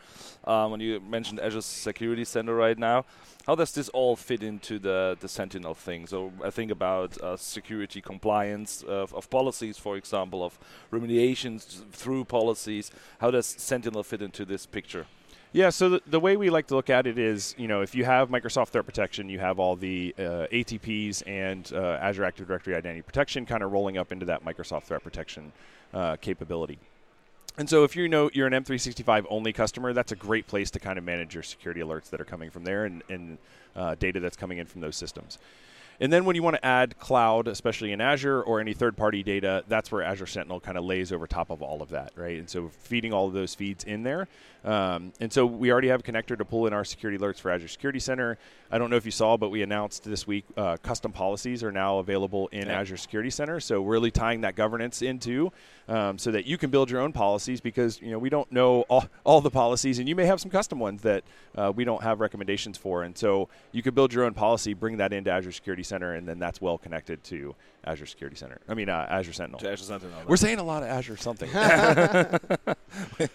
Um, 0.45 0.71
when 0.71 0.81
you 0.81 0.99
mentioned 0.99 1.41
Azure 1.41 1.61
Security 1.61 2.25
Center 2.25 2.55
right 2.55 2.79
now, 2.79 3.05
how 3.47 3.55
does 3.55 3.73
this 3.73 3.91
all 3.91 4.17
fit 4.17 4.43
into 4.43 4.79
the 4.79 5.17
the 5.21 5.29
Sentinel 5.29 5.75
thing? 5.75 6.07
So 6.07 6.33
I 6.43 6.51
think 6.51 6.71
about 6.71 7.21
uh, 7.21 7.37
security 7.37 8.01
compliance 8.01 8.83
of, 8.83 9.13
of, 9.15 9.29
policies, 9.29 9.77
for 9.77 9.97
example, 9.99 10.43
of 10.43 10.59
remediations 10.91 11.85
through 11.93 12.25
policies. 12.25 12.91
How 13.21 13.31
does 13.31 13.47
Sentinel 13.47 14.03
fit 14.03 14.23
into 14.23 14.47
this 14.47 14.65
picture? 14.65 15.07
Yeah, 15.57 15.71
so 15.71 15.89
the, 15.89 16.03
the, 16.07 16.21
way 16.21 16.37
we 16.37 16.51
like 16.51 16.67
to 16.67 16.75
look 16.75 16.91
at 16.91 17.07
it 17.07 17.17
is, 17.17 17.55
you 17.57 17.67
know, 17.67 17.81
if 17.81 17.95
you 17.95 18.05
have 18.05 18.29
Microsoft 18.29 18.69
Threat 18.69 18.85
Protection, 18.85 19.31
you 19.31 19.39
have 19.39 19.59
all 19.59 19.75
the 19.75 20.15
uh, 20.19 20.47
ATPs 20.53 21.23
and 21.27 21.73
uh, 21.73 21.97
Azure 21.99 22.25
Active 22.25 22.47
Directory 22.47 22.75
Identity 22.75 23.01
Protection 23.01 23.47
kind 23.47 23.63
of 23.63 23.73
rolling 23.73 23.97
up 23.97 24.13
into 24.13 24.27
that 24.27 24.45
Microsoft 24.45 24.83
Threat 24.83 25.03
Protection 25.03 25.51
uh, 25.95 26.17
capability. 26.17 26.79
And 27.57 27.71
so 27.71 27.85
if 27.85 27.97
you 27.97 28.07
know 28.07 28.29
you're 28.35 28.47
an 28.47 28.53
M365 28.53 29.25
only 29.31 29.55
customer, 29.55 29.95
that's 29.95 30.13
a 30.13 30.17
great 30.17 30.47
place 30.47 30.71
to 30.73 30.79
kind 30.79 30.99
of 30.99 31.05
manage 31.05 31.33
your 31.33 31.43
security 31.43 31.81
alerts 31.81 32.11
that 32.11 32.21
are 32.21 32.27
coming 32.27 32.51
from 32.51 32.65
there 32.65 32.85
and, 32.85 33.03
and 33.09 33.39
uh, 33.75 33.95
data 33.95 34.21
that's 34.21 34.37
coming 34.37 34.59
in 34.59 34.67
from 34.67 34.83
those 34.83 34.97
systems. 34.97 35.39
And 36.01 36.13
then 36.13 36.25
when 36.25 36.37
you 36.37 36.43
want 36.43 36.57
to 36.57 36.65
add 36.65 36.99
cloud, 36.99 37.49
especially 37.49 37.93
in 37.93 38.01
Azure 38.01 38.43
or 38.43 38.61
any 38.61 38.75
third 38.75 38.97
party 38.97 39.23
data, 39.23 39.65
that's 39.69 39.91
where 39.91 40.03
Azure 40.03 40.27
Sentinel 40.27 40.61
kind 40.61 40.77
of 40.77 40.85
lays 40.85 41.13
over 41.13 41.27
top 41.27 41.51
of 41.51 41.63
all 41.63 41.83
of 41.83 41.91
that, 41.91 42.13
right? 42.17 42.39
And 42.39 42.49
so 42.49 42.69
feeding 42.69 43.13
all 43.13 43.27
of 43.27 43.33
those 43.33 43.55
feeds 43.55 43.85
in 43.85 44.03
there. 44.03 44.29
Um, 44.67 45.13
and 45.21 45.33
so 45.33 45.47
we 45.47 45.71
already 45.71 45.89
have 45.89 46.01
a 46.01 46.03
connector 46.03 46.37
to 46.37 46.45
pull 46.45 46.67
in 46.67 46.73
our 46.73 46.85
security 46.85 47.19
alerts 47.23 47.39
for 47.39 47.53
Azure 47.53 47.69
Security 47.69 48.01
Center. 48.01 48.37
I 48.71 48.79
don't 48.79 48.91
know 48.91 48.97
if 48.97 49.05
you 49.05 49.13
saw, 49.13 49.37
but 49.37 49.51
we 49.51 49.63
announced 49.63 50.03
this 50.03 50.27
week 50.27 50.45
uh, 50.57 50.77
custom 50.83 51.13
policies 51.13 51.63
are 51.63 51.71
now 51.71 51.99
available 51.99 52.49
in 52.49 52.67
yeah. 52.67 52.81
Azure 52.81 52.97
Security 52.97 53.31
Center. 53.31 53.61
So 53.61 53.83
really 53.83 54.11
tying 54.11 54.41
that 54.41 54.57
governance 54.57 55.03
into 55.03 55.53
um, 55.89 56.19
so 56.19 56.33
that 56.33 56.47
you 56.47 56.59
can 56.59 56.71
build 56.71 56.91
your 56.91 57.01
own 57.01 57.13
policies 57.13 57.61
because 57.61 58.03
you 58.03 58.11
know 58.11 58.19
we 58.19 58.29
don't 58.29 58.51
know 58.51 58.83
all, 58.83 59.07
all 59.23 59.41
the 59.41 59.51
policies 59.51 60.01
and 60.01 60.09
you 60.09 60.17
may 60.17 60.27
have 60.27 60.41
some 60.41 60.51
custom 60.51 60.81
ones 60.81 61.03
that 61.03 61.23
uh, 61.55 61.73
we 61.75 61.85
don't 61.85 62.03
have 62.03 62.19
recommendations 62.19 62.77
for. 62.77 63.05
And 63.05 63.17
so 63.17 63.49
you 63.71 63.85
could 63.85 63.95
build 63.95 64.13
your 64.13 64.25
own 64.25 64.35
policy, 64.35 64.75
bring 64.75 64.97
that 64.97 65.13
into 65.13 65.31
Azure 65.31 65.53
Security 65.53 65.85
Center, 65.87 66.15
and 66.15 66.29
then 66.29 66.39
that's 66.39 66.61
well 66.61 66.77
connected 66.79 67.25
to 67.25 67.55
Azure 67.85 68.07
Security 68.07 68.37
Center. 68.37 68.61
I 68.69 68.75
mean, 68.75 68.89
uh, 68.89 69.07
Azure 69.09 69.33
Sentinel. 69.33 69.61
To 69.61 69.71
Azure 69.71 69.85
Sentinel. 69.85 70.23
We're 70.27 70.37
saying 70.37 70.59
a 70.59 70.63
lot 70.63 70.83
of 70.83 70.89
Azure 70.89 71.17
something. 71.17 71.49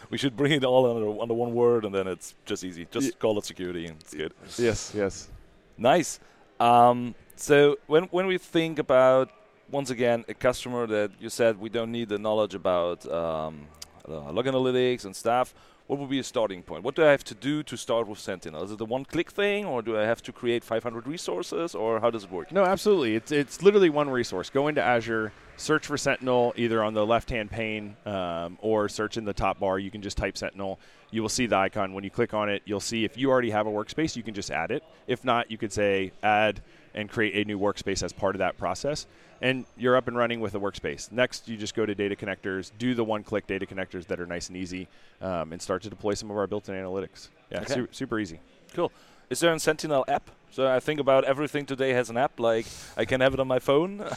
we 0.10 0.18
should 0.18 0.36
bring 0.36 0.52
it 0.52 0.64
all 0.64 0.90
under, 0.90 1.20
under 1.22 1.34
one 1.34 1.54
word, 1.54 1.84
and 1.84 1.94
then 1.94 2.08
it's 2.08 2.34
just 2.44 2.64
easy. 2.64 2.86
Just 2.90 3.06
yeah. 3.06 3.12
call 3.18 3.38
it 3.38 3.44
security, 3.44 3.86
and 3.86 4.00
it's 4.00 4.14
good. 4.14 4.34
Yes, 4.56 4.92
yes. 4.94 5.28
Nice. 5.76 6.18
Um, 6.58 7.14
so 7.36 7.78
when 7.86 8.04
when 8.04 8.26
we 8.26 8.38
think 8.38 8.78
about 8.78 9.30
once 9.70 9.90
again 9.90 10.24
a 10.28 10.34
customer 10.34 10.86
that 10.86 11.10
you 11.20 11.28
said 11.28 11.60
we 11.60 11.68
don't 11.68 11.92
need 11.92 12.08
the 12.08 12.18
knowledge 12.18 12.54
about 12.54 13.06
um, 13.10 13.66
uh, 14.08 14.32
log 14.32 14.46
analytics 14.46 15.04
and 15.04 15.14
stuff 15.14 15.54
what 15.88 15.98
would 15.98 16.10
be 16.10 16.18
a 16.18 16.24
starting 16.24 16.62
point? 16.62 16.84
What 16.84 16.94
do 16.94 17.02
I 17.02 17.10
have 17.10 17.24
to 17.24 17.34
do 17.34 17.62
to 17.62 17.76
start 17.76 18.06
with 18.06 18.18
Sentinel? 18.18 18.62
Is 18.62 18.70
it 18.70 18.80
a 18.80 18.84
one-click 18.84 19.30
thing, 19.30 19.64
or 19.64 19.80
do 19.80 19.98
I 19.98 20.02
have 20.02 20.22
to 20.24 20.32
create 20.32 20.62
500 20.62 21.06
resources, 21.06 21.74
or 21.74 21.98
how 21.98 22.10
does 22.10 22.24
it 22.24 22.30
work? 22.30 22.52
No, 22.52 22.62
absolutely. 22.62 23.16
It's 23.16 23.32
it's 23.32 23.62
literally 23.62 23.88
one 23.88 24.10
resource. 24.10 24.50
Go 24.50 24.68
into 24.68 24.82
Azure, 24.82 25.32
search 25.56 25.86
for 25.86 25.96
Sentinel 25.96 26.52
either 26.56 26.84
on 26.84 26.92
the 26.92 27.06
left-hand 27.06 27.50
pane 27.50 27.96
um, 28.04 28.58
or 28.60 28.90
search 28.90 29.16
in 29.16 29.24
the 29.24 29.32
top 29.32 29.60
bar. 29.60 29.78
You 29.78 29.90
can 29.90 30.02
just 30.02 30.18
type 30.18 30.36
Sentinel. 30.36 30.78
You 31.10 31.22
will 31.22 31.30
see 31.30 31.46
the 31.46 31.56
icon. 31.56 31.94
When 31.94 32.04
you 32.04 32.10
click 32.10 32.34
on 32.34 32.50
it, 32.50 32.60
you'll 32.66 32.80
see 32.80 33.06
if 33.06 33.16
you 33.16 33.30
already 33.30 33.50
have 33.50 33.66
a 33.66 33.70
workspace, 33.70 34.14
you 34.14 34.22
can 34.22 34.34
just 34.34 34.50
add 34.50 34.70
it. 34.70 34.84
If 35.06 35.24
not, 35.24 35.50
you 35.50 35.56
could 35.56 35.72
say 35.72 36.12
add 36.22 36.60
and 36.98 37.08
create 37.08 37.36
a 37.36 37.44
new 37.48 37.58
workspace 37.58 38.02
as 38.02 38.12
part 38.12 38.34
of 38.34 38.40
that 38.40 38.58
process. 38.58 39.06
And 39.40 39.64
you're 39.76 39.96
up 39.96 40.08
and 40.08 40.16
running 40.16 40.40
with 40.40 40.56
a 40.56 40.58
workspace. 40.60 41.12
Next, 41.12 41.48
you 41.48 41.56
just 41.56 41.76
go 41.76 41.86
to 41.86 41.94
data 41.94 42.16
connectors, 42.16 42.72
do 42.76 42.94
the 42.94 43.04
one 43.04 43.22
click 43.22 43.46
data 43.46 43.66
connectors 43.66 44.04
that 44.08 44.18
are 44.18 44.26
nice 44.26 44.48
and 44.48 44.56
easy, 44.56 44.88
um, 45.22 45.52
and 45.52 45.62
start 45.62 45.82
to 45.82 45.90
deploy 45.90 46.14
some 46.14 46.28
of 46.28 46.36
our 46.36 46.48
built 46.48 46.68
in 46.68 46.74
analytics. 46.74 47.28
Yeah, 47.52 47.60
Okay. 47.60 47.74
su- 47.74 47.88
super 47.92 48.18
easy. 48.18 48.40
Cool. 48.74 48.90
Is 49.30 49.38
there 49.38 49.52
a 49.52 49.58
Sentinel 49.60 50.04
app? 50.08 50.28
So 50.50 50.66
I 50.68 50.80
think 50.80 50.98
about 50.98 51.22
everything 51.24 51.66
today 51.66 51.90
has 51.92 52.10
an 52.10 52.16
app. 52.16 52.40
Like 52.40 52.66
I 52.96 53.04
can 53.04 53.20
have 53.20 53.32
it 53.32 53.38
on 53.40 53.46
my 53.48 53.60
phone. 53.60 54.04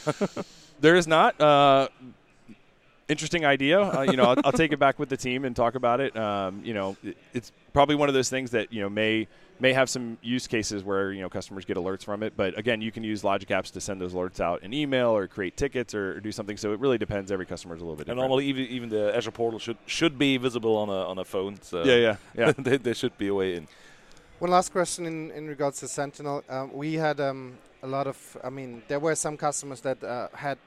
There 0.80 0.96
is 0.96 1.06
not. 1.06 1.40
Uh, 1.40 1.86
interesting 3.08 3.44
idea. 3.44 3.80
Uh, 3.80 4.02
you 4.02 4.16
know, 4.16 4.24
I'll, 4.24 4.36
I'll 4.46 4.52
take 4.52 4.72
it 4.72 4.78
back 4.78 4.98
with 4.98 5.08
the 5.08 5.16
team 5.16 5.44
and 5.44 5.54
talk 5.54 5.76
about 5.76 6.00
it. 6.00 6.16
Um, 6.16 6.60
you 6.64 6.74
know, 6.74 6.96
it, 7.04 7.16
it's 7.32 7.52
probably 7.72 7.94
one 7.94 8.08
of 8.08 8.14
those 8.16 8.28
things 8.28 8.50
that 8.50 8.72
you 8.72 8.80
know 8.80 8.88
may 8.90 9.28
may 9.60 9.72
have 9.72 9.88
some 9.88 10.18
use 10.22 10.46
cases 10.46 10.82
where 10.82 11.12
you 11.12 11.20
know 11.20 11.28
customers 11.28 11.64
get 11.64 11.76
alerts 11.76 12.04
from 12.04 12.22
it. 12.22 12.34
But 12.36 12.58
again, 12.58 12.80
you 12.80 12.92
can 12.92 13.04
use 13.04 13.24
Logic 13.24 13.48
Apps 13.48 13.70
to 13.72 13.80
send 13.80 14.00
those 14.00 14.14
alerts 14.14 14.40
out 14.40 14.62
in 14.62 14.72
email 14.72 15.10
or 15.10 15.26
create 15.28 15.56
tickets 15.56 15.94
or, 15.94 16.16
or 16.16 16.20
do 16.20 16.32
something. 16.32 16.56
So 16.56 16.72
it 16.72 16.80
really 16.80 16.98
depends. 16.98 17.30
Every 17.30 17.46
customer 17.46 17.74
is 17.74 17.80
a 17.80 17.84
little 17.84 17.96
bit 17.96 18.08
and 18.08 18.18
normally, 18.18 18.46
even 18.46 18.66
even 18.66 18.88
the 18.88 19.14
Azure 19.16 19.30
portal 19.30 19.58
should 19.58 19.78
should 19.86 20.18
be 20.18 20.36
visible 20.36 20.76
on 20.76 20.88
a 20.88 21.08
on 21.10 21.18
a 21.18 21.24
phone. 21.24 21.60
So 21.62 21.84
yeah, 21.84 21.96
yeah, 21.96 22.16
yeah. 22.36 22.52
there, 22.58 22.78
there 22.78 22.94
should 22.94 23.16
be 23.18 23.28
a 23.28 23.34
way 23.34 23.56
in. 23.56 23.68
One 24.42 24.50
last 24.50 24.72
question 24.72 25.06
in, 25.06 25.30
in 25.30 25.46
regards 25.46 25.78
to 25.80 25.86
Sentinel. 25.86 26.42
Um, 26.48 26.72
we 26.72 26.94
had 26.94 27.20
um, 27.20 27.58
a 27.80 27.86
lot 27.86 28.08
of, 28.08 28.36
I 28.42 28.50
mean, 28.50 28.82
there 28.88 28.98
were 28.98 29.14
some 29.14 29.36
customers 29.36 29.80
that 29.82 30.02
uh, 30.02 30.26
had 30.34 30.58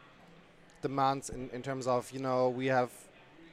demands 0.82 1.30
in, 1.30 1.50
in 1.52 1.62
terms 1.62 1.86
of, 1.86 2.10
you 2.12 2.20
know, 2.20 2.48
we 2.48 2.68
have 2.68 2.90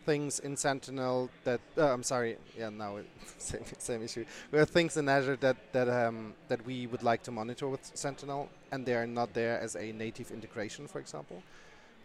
things 0.04 0.40
in 0.40 0.56
Sentinel 0.56 1.30
that, 1.44 1.60
uh, 1.78 1.92
I'm 1.92 2.02
sorry, 2.02 2.36
yeah, 2.58 2.70
now 2.70 2.98
same, 3.38 3.64
same 3.78 4.02
issue. 4.02 4.24
We 4.50 4.58
have 4.58 4.70
things 4.70 4.96
in 4.96 5.08
Azure 5.08 5.36
that, 5.36 5.56
that, 5.72 5.88
um, 5.88 6.34
that 6.48 6.64
we 6.66 6.86
would 6.86 7.02
like 7.02 7.22
to 7.24 7.30
monitor 7.30 7.68
with 7.68 7.90
Sentinel, 7.94 8.48
and 8.70 8.84
they 8.84 8.94
are 8.94 9.06
not 9.06 9.32
there 9.34 9.58
as 9.60 9.76
a 9.76 9.92
native 9.92 10.30
integration, 10.30 10.86
for 10.86 10.98
example. 10.98 11.42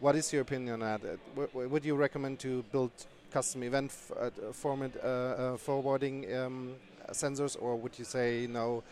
What 0.00 0.16
is 0.16 0.32
your 0.32 0.42
opinion 0.42 0.74
on 0.74 0.80
that? 0.80 1.18
W- 1.34 1.68
would 1.68 1.84
you 1.84 1.96
recommend 1.96 2.38
to 2.40 2.62
build 2.70 2.92
custom 3.30 3.62
event 3.62 3.92
uh, 4.18 4.30
format 4.52 4.92
uh, 5.02 5.06
uh, 5.06 5.56
forwarding 5.56 6.32
um, 6.34 6.74
sensors, 7.12 7.56
or 7.60 7.76
would 7.76 7.98
you 7.98 8.04
say 8.04 8.46
no? 8.48 8.82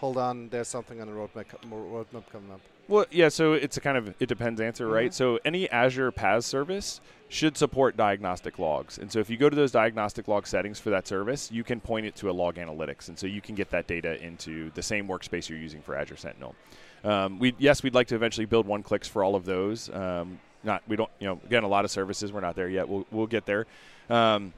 Hold 0.00 0.18
on, 0.18 0.48
there's 0.50 0.68
something 0.68 1.00
on 1.00 1.06
the 1.06 1.14
roadmap, 1.14 1.46
roadmap 1.70 2.28
coming 2.30 2.52
up. 2.52 2.60
Well, 2.88 3.06
yeah. 3.10 3.28
So 3.28 3.52
it's 3.54 3.76
a 3.76 3.80
kind 3.80 3.96
of 3.98 4.14
it 4.20 4.26
depends 4.28 4.60
answer, 4.60 4.86
right? 4.86 5.10
Mhm. 5.10 5.14
So 5.14 5.38
any 5.44 5.68
Azure 5.70 6.12
PaaS 6.12 6.44
service 6.44 7.00
should 7.28 7.56
support 7.56 7.96
diagnostic 7.96 8.58
logs, 8.58 8.98
and 8.98 9.10
so 9.10 9.18
if 9.18 9.28
you 9.28 9.36
go 9.36 9.50
to 9.50 9.56
those 9.56 9.72
diagnostic 9.72 10.28
log 10.28 10.46
settings 10.46 10.78
for 10.78 10.90
that 10.90 11.08
service, 11.08 11.50
you 11.50 11.64
can 11.64 11.80
point 11.80 12.06
it 12.06 12.14
to 12.16 12.30
a 12.30 12.32
log 12.32 12.54
analytics, 12.54 13.08
and 13.08 13.18
so 13.18 13.26
you 13.26 13.40
can 13.40 13.56
get 13.56 13.70
that 13.70 13.88
data 13.88 14.22
into 14.24 14.70
the 14.74 14.82
same 14.82 15.08
workspace 15.08 15.48
you're 15.48 15.58
using 15.58 15.82
for 15.82 15.96
Azure 15.96 16.16
Sentinel. 16.16 16.54
Um, 17.02 17.40
we 17.40 17.54
yes, 17.58 17.82
we'd 17.82 17.94
like 17.94 18.06
to 18.08 18.14
eventually 18.14 18.46
build 18.46 18.66
one 18.66 18.82
clicks 18.84 19.08
for 19.08 19.24
all 19.24 19.34
of 19.34 19.44
those. 19.44 19.90
Um, 19.90 20.38
not 20.62 20.82
we 20.86 20.94
don't 20.96 21.10
you 21.18 21.26
know 21.26 21.40
again 21.44 21.64
a 21.64 21.68
lot 21.68 21.84
of 21.84 21.90
services 21.90 22.32
we're 22.32 22.40
not 22.40 22.54
there 22.54 22.68
yet. 22.68 22.88
We'll 22.88 23.06
we'll 23.10 23.26
get 23.26 23.46
there. 23.46 23.66
Um, 24.08 24.52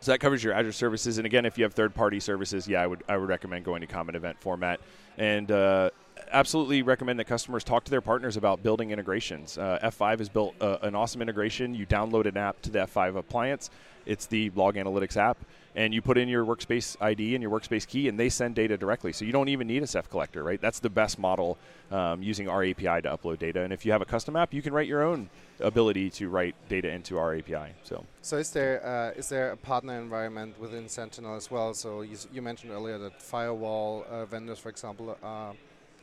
so 0.00 0.10
that 0.10 0.18
covers 0.18 0.42
your 0.42 0.52
Azure 0.52 0.72
services, 0.72 1.18
and 1.18 1.26
again, 1.26 1.46
if 1.46 1.56
you 1.56 1.62
have 1.62 1.74
third-party 1.74 2.18
services, 2.18 2.66
yeah, 2.66 2.82
I 2.82 2.86
would 2.86 3.04
I 3.08 3.16
would 3.16 3.28
recommend 3.28 3.64
going 3.64 3.80
to 3.82 3.86
common 3.86 4.16
event 4.16 4.36
format, 4.40 4.80
and 5.16 5.50
uh, 5.50 5.90
absolutely 6.32 6.82
recommend 6.82 7.18
that 7.18 7.24
customers 7.24 7.62
talk 7.62 7.84
to 7.84 7.90
their 7.90 8.00
partners 8.00 8.36
about 8.36 8.62
building 8.62 8.90
integrations. 8.90 9.58
Uh, 9.58 9.78
F5 9.82 10.18
has 10.18 10.28
built 10.28 10.54
uh, 10.60 10.78
an 10.82 10.94
awesome 10.94 11.22
integration. 11.22 11.74
You 11.74 11.86
download 11.86 12.26
an 12.26 12.36
app 12.36 12.60
to 12.62 12.70
the 12.70 12.80
F5 12.80 13.16
appliance. 13.16 13.70
It's 14.04 14.26
the 14.26 14.50
Log 14.56 14.74
Analytics 14.74 15.16
app, 15.16 15.38
and 15.76 15.94
you 15.94 16.02
put 16.02 16.18
in 16.18 16.28
your 16.28 16.44
workspace 16.44 16.96
ID 17.00 17.36
and 17.36 17.42
your 17.42 17.52
workspace 17.52 17.86
key, 17.86 18.08
and 18.08 18.18
they 18.18 18.28
send 18.28 18.56
data 18.56 18.76
directly. 18.76 19.12
So 19.12 19.24
you 19.24 19.30
don't 19.30 19.48
even 19.48 19.68
need 19.68 19.82
a 19.84 19.86
CEF 19.86 20.08
collector, 20.08 20.42
right? 20.42 20.60
That's 20.60 20.80
the 20.80 20.90
best 20.90 21.20
model 21.20 21.56
um, 21.92 22.20
using 22.20 22.48
our 22.48 22.64
API 22.64 23.02
to 23.02 23.16
upload 23.16 23.38
data. 23.38 23.62
And 23.62 23.72
if 23.72 23.86
you 23.86 23.92
have 23.92 24.02
a 24.02 24.04
custom 24.04 24.34
app, 24.34 24.52
you 24.52 24.60
can 24.60 24.72
write 24.72 24.88
your 24.88 25.04
own 25.04 25.30
ability 25.60 26.10
to 26.10 26.28
write 26.28 26.56
data 26.68 26.90
into 26.90 27.16
our 27.16 27.36
API. 27.36 27.74
So. 27.84 28.04
So 28.22 28.38
is 28.38 28.50
there 28.50 28.84
uh, 28.84 29.18
is 29.18 29.28
there 29.28 29.52
a 29.52 29.56
partner 29.56 30.00
environment 30.00 30.58
within 30.58 30.88
Sentinel 30.88 31.36
as 31.36 31.48
well? 31.48 31.72
So 31.74 32.00
you, 32.00 32.16
you 32.32 32.42
mentioned 32.42 32.72
earlier 32.72 32.98
that 32.98 33.22
firewall 33.22 34.04
uh, 34.10 34.24
vendors, 34.24 34.58
for 34.58 34.68
example, 34.68 35.16
are 35.22 35.54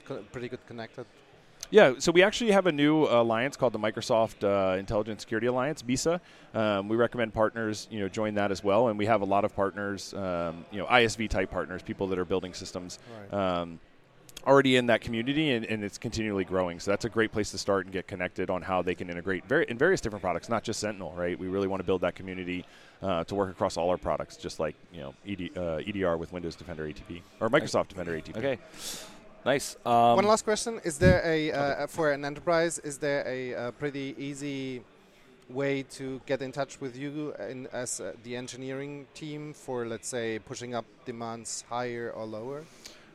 co- 0.10 0.24
pretty 0.32 0.50
good 0.50 0.65
connected. 0.67 1.06
Yeah, 1.72 1.93
so 2.00 2.12
we 2.12 2.24
actually 2.24 2.52
have 2.52 2.65
a 2.65 2.72
new 2.72 3.04
alliance 3.06 3.56
called 3.56 3.74
the 3.74 3.80
Microsoft 3.80 4.43
uh, 4.43 4.76
Intelligent 4.78 5.22
Security 5.22 5.45
Alliance, 5.45 5.84
MISA. 5.86 6.19
Um, 6.56 6.89
we 6.89 6.98
recommend 6.98 7.32
partners, 7.34 7.88
you 7.91 8.00
know, 8.00 8.10
join 8.10 8.34
that 8.36 8.52
as 8.52 8.63
well, 8.63 8.88
and 8.88 8.98
we 8.98 9.06
have 9.06 9.22
a 9.22 9.26
lot 9.26 9.45
of 9.45 9.56
partners, 9.56 10.12
um, 10.15 10.65
you 10.72 10.80
know, 10.80 10.88
ISV 10.88 11.30
type 11.30 11.52
partners, 11.52 11.84
people 11.84 12.08
that 12.08 12.17
are 12.17 12.26
building 12.26 12.56
systems 12.56 12.98
Right. 13.32 13.60
um, 13.60 13.80
already 14.48 14.78
in 14.78 14.88
that 14.88 15.02
community, 15.02 15.52
and, 15.52 15.63
and 15.65 15.84
it's 15.84 16.00
continually 16.00 16.43
growing. 16.43 16.80
So 16.80 16.89
that's 16.89 17.06
a 17.06 17.10
great 17.10 17.32
place 17.32 17.52
to 17.52 17.60
start 17.60 17.86
and 17.86 17.93
get 17.93 18.08
connected 18.08 18.50
on 18.50 18.63
how 18.63 18.82
they 18.82 18.95
can 18.95 19.08
integrate 19.08 19.45
very, 19.45 19.65
in 19.69 19.78
various 19.78 20.02
different 20.02 20.24
products, 20.24 20.50
not 20.50 20.63
just 20.63 20.80
Sentinel, 20.80 21.13
right? 21.15 21.38
We 21.38 21.50
really 21.50 21.67
want 21.67 21.82
to 21.82 21.86
build 21.86 22.02
that 22.02 22.15
community 22.15 22.65
uh, 23.04 23.26
to 23.26 23.36
work 23.36 23.52
across 23.52 23.78
all 23.78 23.89
our 23.91 23.98
products, 23.98 24.38
just 24.38 24.60
like 24.60 24.76
you 24.91 25.02
know 25.02 25.13
ED, 25.28 25.52
uh, 25.56 25.82
EDR 25.86 26.17
with 26.17 26.34
Windows 26.34 26.56
Defender 26.56 26.88
ATP 26.88 27.22
or 27.41 27.50
Microsoft 27.50 27.89
Defender 27.89 28.13
ATP. 28.13 28.38
Okay, 28.38 28.58
nice. 29.45 29.78
Um, 29.86 30.15
One 30.15 30.25
last 30.25 30.43
question: 30.43 30.80
Is 30.84 30.97
there 30.97 31.21
a 31.25 31.52
uh, 31.52 31.88
for 31.88 32.12
an 32.12 32.25
enterprise? 32.25 32.80
Is 32.80 32.97
there 32.97 33.23
a, 33.28 33.56
uh 33.56 33.71
pretty 33.71 34.15
easy 34.17 34.84
way 35.49 35.84
to 35.84 36.21
get 36.25 36.41
in 36.41 36.52
touch 36.52 36.80
with 36.80 36.95
you 36.95 37.34
in, 37.49 37.67
as 37.73 37.99
uh, 37.99 38.13
the 38.23 38.36
engineering 38.36 39.08
team 39.13 39.54
for, 39.54 39.86
let's 39.86 40.08
say, 40.08 40.39
pushing 40.39 40.75
up 40.75 40.86
demands 41.06 41.63
higher 41.69 42.12
or 42.15 42.25
lower? 42.25 42.63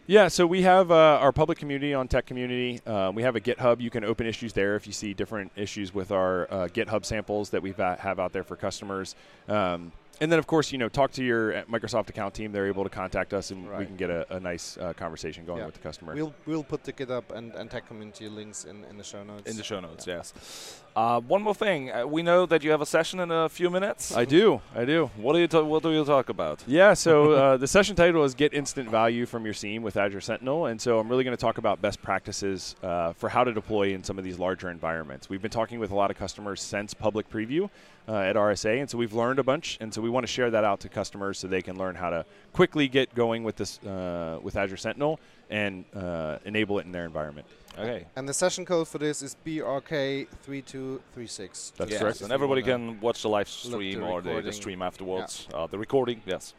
Yeah, 0.06 0.28
so 0.28 0.46
we 0.46 0.62
have 0.62 0.90
uh, 0.90 1.18
our 1.22 1.32
public 1.32 1.56
community 1.56 1.94
on 1.94 2.08
Tech 2.08 2.26
Community. 2.26 2.80
Uh, 2.86 3.10
we 3.14 3.22
have 3.22 3.36
a 3.36 3.40
GitHub. 3.40 3.80
You 3.80 3.88
can 3.88 4.04
open 4.04 4.26
issues 4.26 4.52
there 4.52 4.76
if 4.76 4.86
you 4.86 4.92
see 4.92 5.14
different 5.14 5.50
issues 5.56 5.94
with 5.94 6.10
our 6.10 6.46
uh, 6.52 6.68
GitHub 6.68 7.06
samples 7.06 7.48
that 7.50 7.62
we 7.62 7.72
have 7.78 8.20
out 8.20 8.32
there 8.32 8.44
for 8.44 8.54
customers. 8.54 9.14
Um, 9.48 9.92
and 10.20 10.30
then, 10.30 10.38
of 10.38 10.46
course, 10.46 10.70
you 10.72 10.78
know, 10.78 10.88
talk 10.88 11.12
to 11.12 11.24
your 11.24 11.56
uh, 11.56 11.62
Microsoft 11.64 12.08
account 12.08 12.34
team. 12.34 12.52
They're 12.52 12.66
able 12.68 12.84
to 12.84 12.90
contact 12.90 13.34
us, 13.34 13.50
and 13.50 13.68
we 13.78 13.84
can 13.86 13.96
get 13.96 14.10
a, 14.10 14.36
a 14.36 14.40
nice 14.40 14.76
uh, 14.78 14.92
conversation 14.94 15.44
going 15.44 15.58
Yeah. 15.60 15.66
with 15.66 15.74
the 15.74 15.80
customer. 15.80 16.14
We'll 16.14 16.34
we'll 16.46 16.64
put 16.64 16.84
the 16.84 16.92
GitHub 16.92 17.24
and, 17.34 17.52
and 17.54 17.70
tech 17.70 17.86
community 17.86 18.28
links 18.28 18.64
in, 18.64 18.84
in 18.84 18.96
the 18.98 19.04
show 19.04 19.22
notes. 19.24 19.50
in 19.50 19.56
the 19.56 19.62
show 19.64 19.80
notes, 19.80 20.06
yes. 20.06 20.80
Uh, 20.96 21.20
one 21.20 21.42
more 21.42 21.54
thing. 21.54 21.90
Uh, 21.90 22.06
we 22.06 22.22
know 22.22 22.46
that 22.46 22.62
you 22.62 22.70
have 22.70 22.80
a 22.80 22.86
session 22.86 23.18
in 23.18 23.30
a 23.30 23.48
few 23.48 23.68
minutes. 23.68 24.16
I 24.16 24.24
do, 24.24 24.60
I 24.76 24.84
do. 24.84 25.10
what 25.16 25.32
do 25.32 25.40
you 25.40 25.48
ta- 25.48 25.62
What 25.62 25.82
do 25.82 25.90
you 25.90 26.04
talk 26.04 26.28
about? 26.28 26.62
Yeah, 26.66 26.94
so 26.94 27.32
uh, 27.32 27.56
the 27.56 27.66
session 27.66 27.96
title 27.96 28.22
is 28.22 28.34
Get 28.34 28.54
Instant 28.54 28.88
Value 28.90 29.26
from 29.26 29.44
Your 29.44 29.54
SIEM 29.54 29.82
with 29.82 29.96
Azure 29.96 30.20
Sentinel. 30.20 30.66
And 30.66 30.80
so 30.80 31.00
I'm 31.00 31.08
really 31.08 31.24
going 31.24 31.36
to 31.36 31.40
talk 31.40 31.58
about 31.58 31.82
best 31.82 32.00
practices 32.00 32.76
uh, 32.82 33.12
for 33.14 33.28
how 33.28 33.42
to 33.42 33.52
deploy 33.52 33.92
in 33.92 34.04
some 34.04 34.18
of 34.18 34.24
these 34.24 34.38
larger 34.38 34.70
environments. 34.70 35.28
We've 35.28 35.42
been 35.42 35.50
talking 35.50 35.80
with 35.80 35.90
a 35.90 35.96
lot 35.96 36.12
of 36.12 36.16
customers 36.16 36.62
since 36.62 36.94
public 36.94 37.28
preview 37.28 37.70
uh, 38.08 38.16
at 38.16 38.36
RSA, 38.36 38.80
and 38.80 38.90
so 38.90 38.98
we've 38.98 39.14
learned 39.14 39.38
a 39.38 39.42
bunch. 39.42 39.78
And 39.80 39.92
so 39.92 40.02
we 40.02 40.10
want 40.10 40.26
to 40.26 40.32
share 40.32 40.50
that 40.50 40.64
out 40.64 40.80
to 40.80 40.88
customers 40.88 41.38
so 41.38 41.48
they 41.48 41.62
can 41.62 41.76
learn 41.76 41.94
how 41.94 42.10
to 42.10 42.24
quickly 42.52 42.88
get 42.88 43.14
going 43.14 43.44
with 43.44 43.56
this 43.56 43.82
uh, 43.82 44.38
with 44.42 44.56
Azure 44.56 44.76
Sentinel 44.76 45.18
and 45.50 45.84
uh, 45.94 46.38
enable 46.44 46.78
it 46.78 46.86
in 46.86 46.92
their 46.92 47.04
environment. 47.04 47.46
Okay. 47.76 48.06
And 48.14 48.28
the 48.28 48.34
session 48.34 48.64
code 48.64 48.86
for 48.86 48.98
this 48.98 49.20
is 49.20 49.36
BRK3236. 49.44 51.72
That's 51.76 51.90
yes, 51.90 52.00
correct. 52.00 52.20
and 52.20 52.30
everybody 52.32 52.62
can 52.62 53.00
watch 53.00 53.22
the 53.22 53.28
live 53.28 53.46
the 53.46 53.52
stream 53.52 54.04
or 54.04 54.22
the, 54.22 54.40
the 54.40 54.52
stream 54.52 54.80
afterwards. 54.80 55.48
Uh, 55.52 55.66
the 55.66 55.76
recording, 55.78 56.22
yes. 56.24 56.54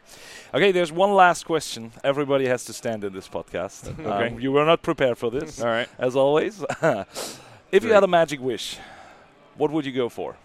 Okay, 0.52 0.72
there's 0.72 0.92
one 0.92 1.14
last 1.14 1.46
question. 1.46 1.90
Everybody 2.04 2.46
has 2.46 2.66
to 2.66 2.74
stand 2.74 3.02
in 3.04 3.14
this 3.14 3.28
podcast. 3.28 3.94
Okay. 4.06 4.28
Um, 4.28 4.38
you 4.40 4.52
were 4.52 4.64
not 4.64 4.82
prepared 4.82 5.18
for 5.18 5.30
this, 5.30 5.60
All 5.60 5.68
right. 5.68 5.88
as 5.98 6.14
always. 6.16 6.64
if 7.72 7.82
you 7.82 7.92
had 7.92 8.04
a 8.04 8.06
magic 8.06 8.40
wish, 8.40 8.78
what 9.56 9.70
would 9.70 9.86
you 9.86 9.92
go 9.92 10.08
for? 10.08 10.36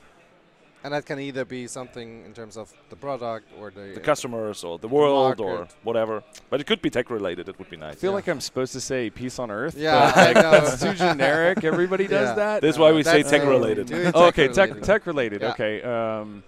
And 0.83 0.93
that 0.95 1.05
can 1.05 1.19
either 1.19 1.45
be 1.45 1.67
something 1.67 2.25
in 2.25 2.33
terms 2.33 2.57
of 2.57 2.73
the 2.89 2.95
product 2.95 3.45
or 3.59 3.69
the, 3.69 3.91
The 3.93 3.99
customers 3.99 4.63
or 4.63 4.79
the 4.79 4.87
world 4.87 5.39
or 5.39 5.67
whatever. 5.83 6.23
But 6.49 6.59
it 6.59 6.65
could 6.65 6.81
be 6.81 6.89
tech 6.89 7.11
related. 7.11 7.47
It 7.49 7.59
would 7.59 7.69
be 7.69 7.77
nice. 7.77 7.93
I 7.93 7.95
feel 7.97 8.09
Yeah. 8.11 8.15
like 8.15 8.27
I'm 8.27 8.41
supposed 8.41 8.73
to 8.73 8.81
say 8.81 9.09
peace 9.11 9.37
on 9.37 9.51
earth. 9.51 9.75
Yeah, 9.77 10.11
but, 10.13 10.15
like, 10.15 10.35
that's 10.35 10.81
too 10.81 10.93
generic. 10.95 11.63
Everybody 11.63 12.07
does 12.07 12.29
Yeah. 12.29 12.33
that. 12.35 12.61
This 12.61 12.75
is 12.75 12.79
why 12.79 12.91
we 12.93 13.03
say 13.03 13.21
tech 13.21 13.43
related. 13.43 13.87
do 13.87 13.95
it 13.95 14.11
Oh, 14.15 14.25
okay, 14.27 14.47
tech 14.47 14.55
tech 14.55 14.69
related. 14.69 14.85
tech 14.85 15.05
related. 15.05 15.41
Yeah. 15.41 15.51
Okay. 15.51 15.81
Um, 15.83 16.43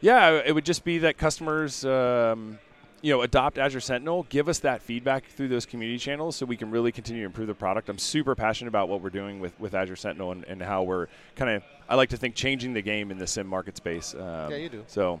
yeah, 0.00 0.40
it 0.44 0.52
would 0.52 0.64
just 0.64 0.82
be 0.82 0.98
that 0.98 1.16
customers, 1.16 1.84
um, 1.84 2.58
you 3.02 3.12
know, 3.12 3.22
adopt 3.22 3.56
Azure 3.58 3.80
Sentinel, 3.80 4.26
give 4.28 4.48
us 4.48 4.58
that 4.60 4.82
feedback 4.82 5.24
through 5.26 5.48
those 5.48 5.64
community 5.66 5.98
channels, 5.98 6.36
so 6.36 6.44
we 6.46 6.56
can 6.56 6.70
really 6.70 6.92
continue 6.92 7.22
to 7.22 7.26
improve 7.26 7.46
the 7.46 7.54
product. 7.54 7.88
I'm 7.88 7.98
super 7.98 8.34
passionate 8.34 8.68
about 8.68 8.88
what 8.88 9.00
we're 9.00 9.10
doing 9.10 9.40
with, 9.40 9.58
with 9.58 9.74
Azure 9.74 9.96
Sentinel 9.96 10.32
and, 10.32 10.44
and 10.44 10.62
how 10.62 10.82
we're 10.82 11.06
kind 11.36 11.50
of, 11.50 11.62
I 11.88 11.94
like 11.94 12.10
to 12.10 12.16
think, 12.16 12.34
changing 12.34 12.74
the 12.74 12.82
game 12.82 13.10
in 13.10 13.18
the 13.18 13.26
SIEM 13.26 13.46
market 13.46 13.76
space. 13.76 14.14
Um, 14.14 14.50
Yeah, 14.50 14.56
you 14.56 14.68
do. 14.68 14.84
So 14.86 15.20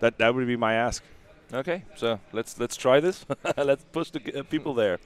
that 0.00 0.18
that 0.18 0.34
would 0.34 0.46
be 0.46 0.56
my 0.56 0.74
ask. 0.74 1.02
Okay, 1.52 1.84
so 1.96 2.18
let's 2.32 2.58
let's 2.58 2.76
try 2.76 2.98
this. 3.00 3.24
let's 3.56 3.84
push 3.92 4.10
the 4.10 4.40
uh, 4.40 4.42
people 4.42 4.74
there. 4.74 4.98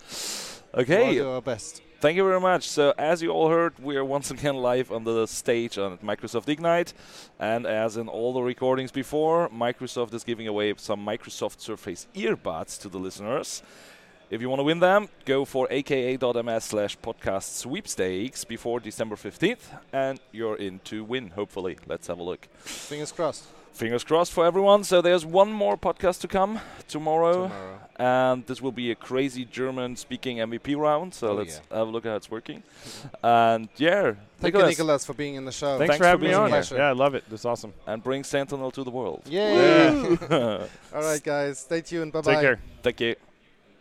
We'll 0.73 0.83
Okay, 0.83 1.15
do 1.15 1.29
our 1.29 1.43
best. 1.43 1.83
Thank 2.01 2.17
you 2.17 2.25
very 2.25 2.41
much. 2.41 2.67
So, 2.67 2.95
as 2.97 3.21
you 3.21 3.29
all 3.29 3.51
heard, 3.51 3.79
we 3.79 3.95
are 3.97 4.05
once 4.07 4.31
again 4.31 4.57
live 4.57 4.91
on 4.91 5.05
the 5.05 5.27
stage 5.27 5.77
on 5.77 5.99
Microsoft 5.99 6.49
Ignite. 6.49 6.95
And 7.39 7.67
as 7.67 7.99
in 7.99 8.09
all 8.09 8.33
the 8.33 8.41
recordings 8.41 8.91
before, 8.91 9.51
Microsoft 9.51 10.15
is 10.15 10.25
giving 10.25 10.49
away 10.49 10.73
some 10.79 11.05
Microsoft 11.05 11.61
Surface 11.61 12.07
earbuds 12.15 12.81
to 12.81 12.89
the 12.89 12.97
listeners. 12.99 13.63
If 14.31 14.41
you 14.41 14.49
want 14.49 14.61
to 14.61 14.65
win 14.65 14.81
them, 14.81 15.11
go 15.27 15.45
for 15.45 15.69
aka.ms 15.71 16.65
slash 16.65 16.97
podcast 17.01 17.59
sweepstakes 17.59 18.45
before 18.45 18.81
December 18.81 19.17
15th, 19.17 19.79
and 19.93 20.19
you're 20.33 20.57
in 20.57 20.79
to 20.85 21.05
win, 21.05 21.29
hopefully. 21.29 21.77
Let's 21.87 22.07
have 22.07 22.19
a 22.19 22.23
look. 22.23 22.49
Fingers 22.61 23.13
crossed. 23.13 23.45
Fingers 23.73 24.05
crossed 24.05 24.33
for 24.33 24.45
everyone. 24.45 24.85
So 24.85 25.01
there's 25.01 25.25
one 25.25 25.51
more 25.53 25.77
podcast 25.77 26.21
to 26.21 26.29
come 26.29 26.61
tomorrow, 26.89 27.45
Tomorrow. 27.49 27.79
and 27.97 28.47
this 28.47 28.61
will 28.61 28.73
be 28.73 28.91
a 28.91 28.95
crazy 28.95 29.45
German 29.47 29.97
speaking 29.97 30.37
MVP 30.39 30.77
round. 30.77 31.15
So 31.15 31.29
Oh, 31.29 31.35
let's 31.35 31.61
yeah. 31.71 31.79
have 31.79 31.89
a 31.89 31.91
look 31.91 32.05
at 32.05 32.11
how 32.11 32.17
it's 32.17 32.31
working. 32.31 32.63
and 33.23 33.69
yeah, 33.77 34.13
Thank 34.39 34.55
Nicholas, 34.55 34.77
you, 34.79 34.85
Nicholas, 34.85 35.05
for 35.07 35.15
being 35.15 35.37
in 35.37 35.45
the 35.47 35.53
show. 35.53 35.79
Thanks, 35.79 35.93
Thanks 35.93 35.97
for 35.97 36.05
for 36.05 36.09
having 36.09 36.23
me 36.23 36.29
being 36.29 36.41
on. 36.41 36.51
here. 36.51 36.79
Yeah, 36.79 36.89
I 36.89 36.93
love 36.93 37.15
it. 37.15 37.25
That's 37.31 37.45
awesome. 37.45 37.73
and 37.87 38.03
bring 38.03 38.23
Sentinel 38.25 38.71
to 38.73 38.85
the 38.85 38.91
world. 38.91 39.23
Yay! 39.27 39.91
Woo! 39.93 40.19
All 40.95 41.03
right, 41.03 41.23
guys. 41.23 41.61
Stay 41.61 41.81
tuned. 41.81 42.13
Bye 42.13 42.21
bye. 42.21 42.33
Take 42.35 42.41
care. 42.43 42.59
Thank 42.83 43.01
you. 43.01 43.15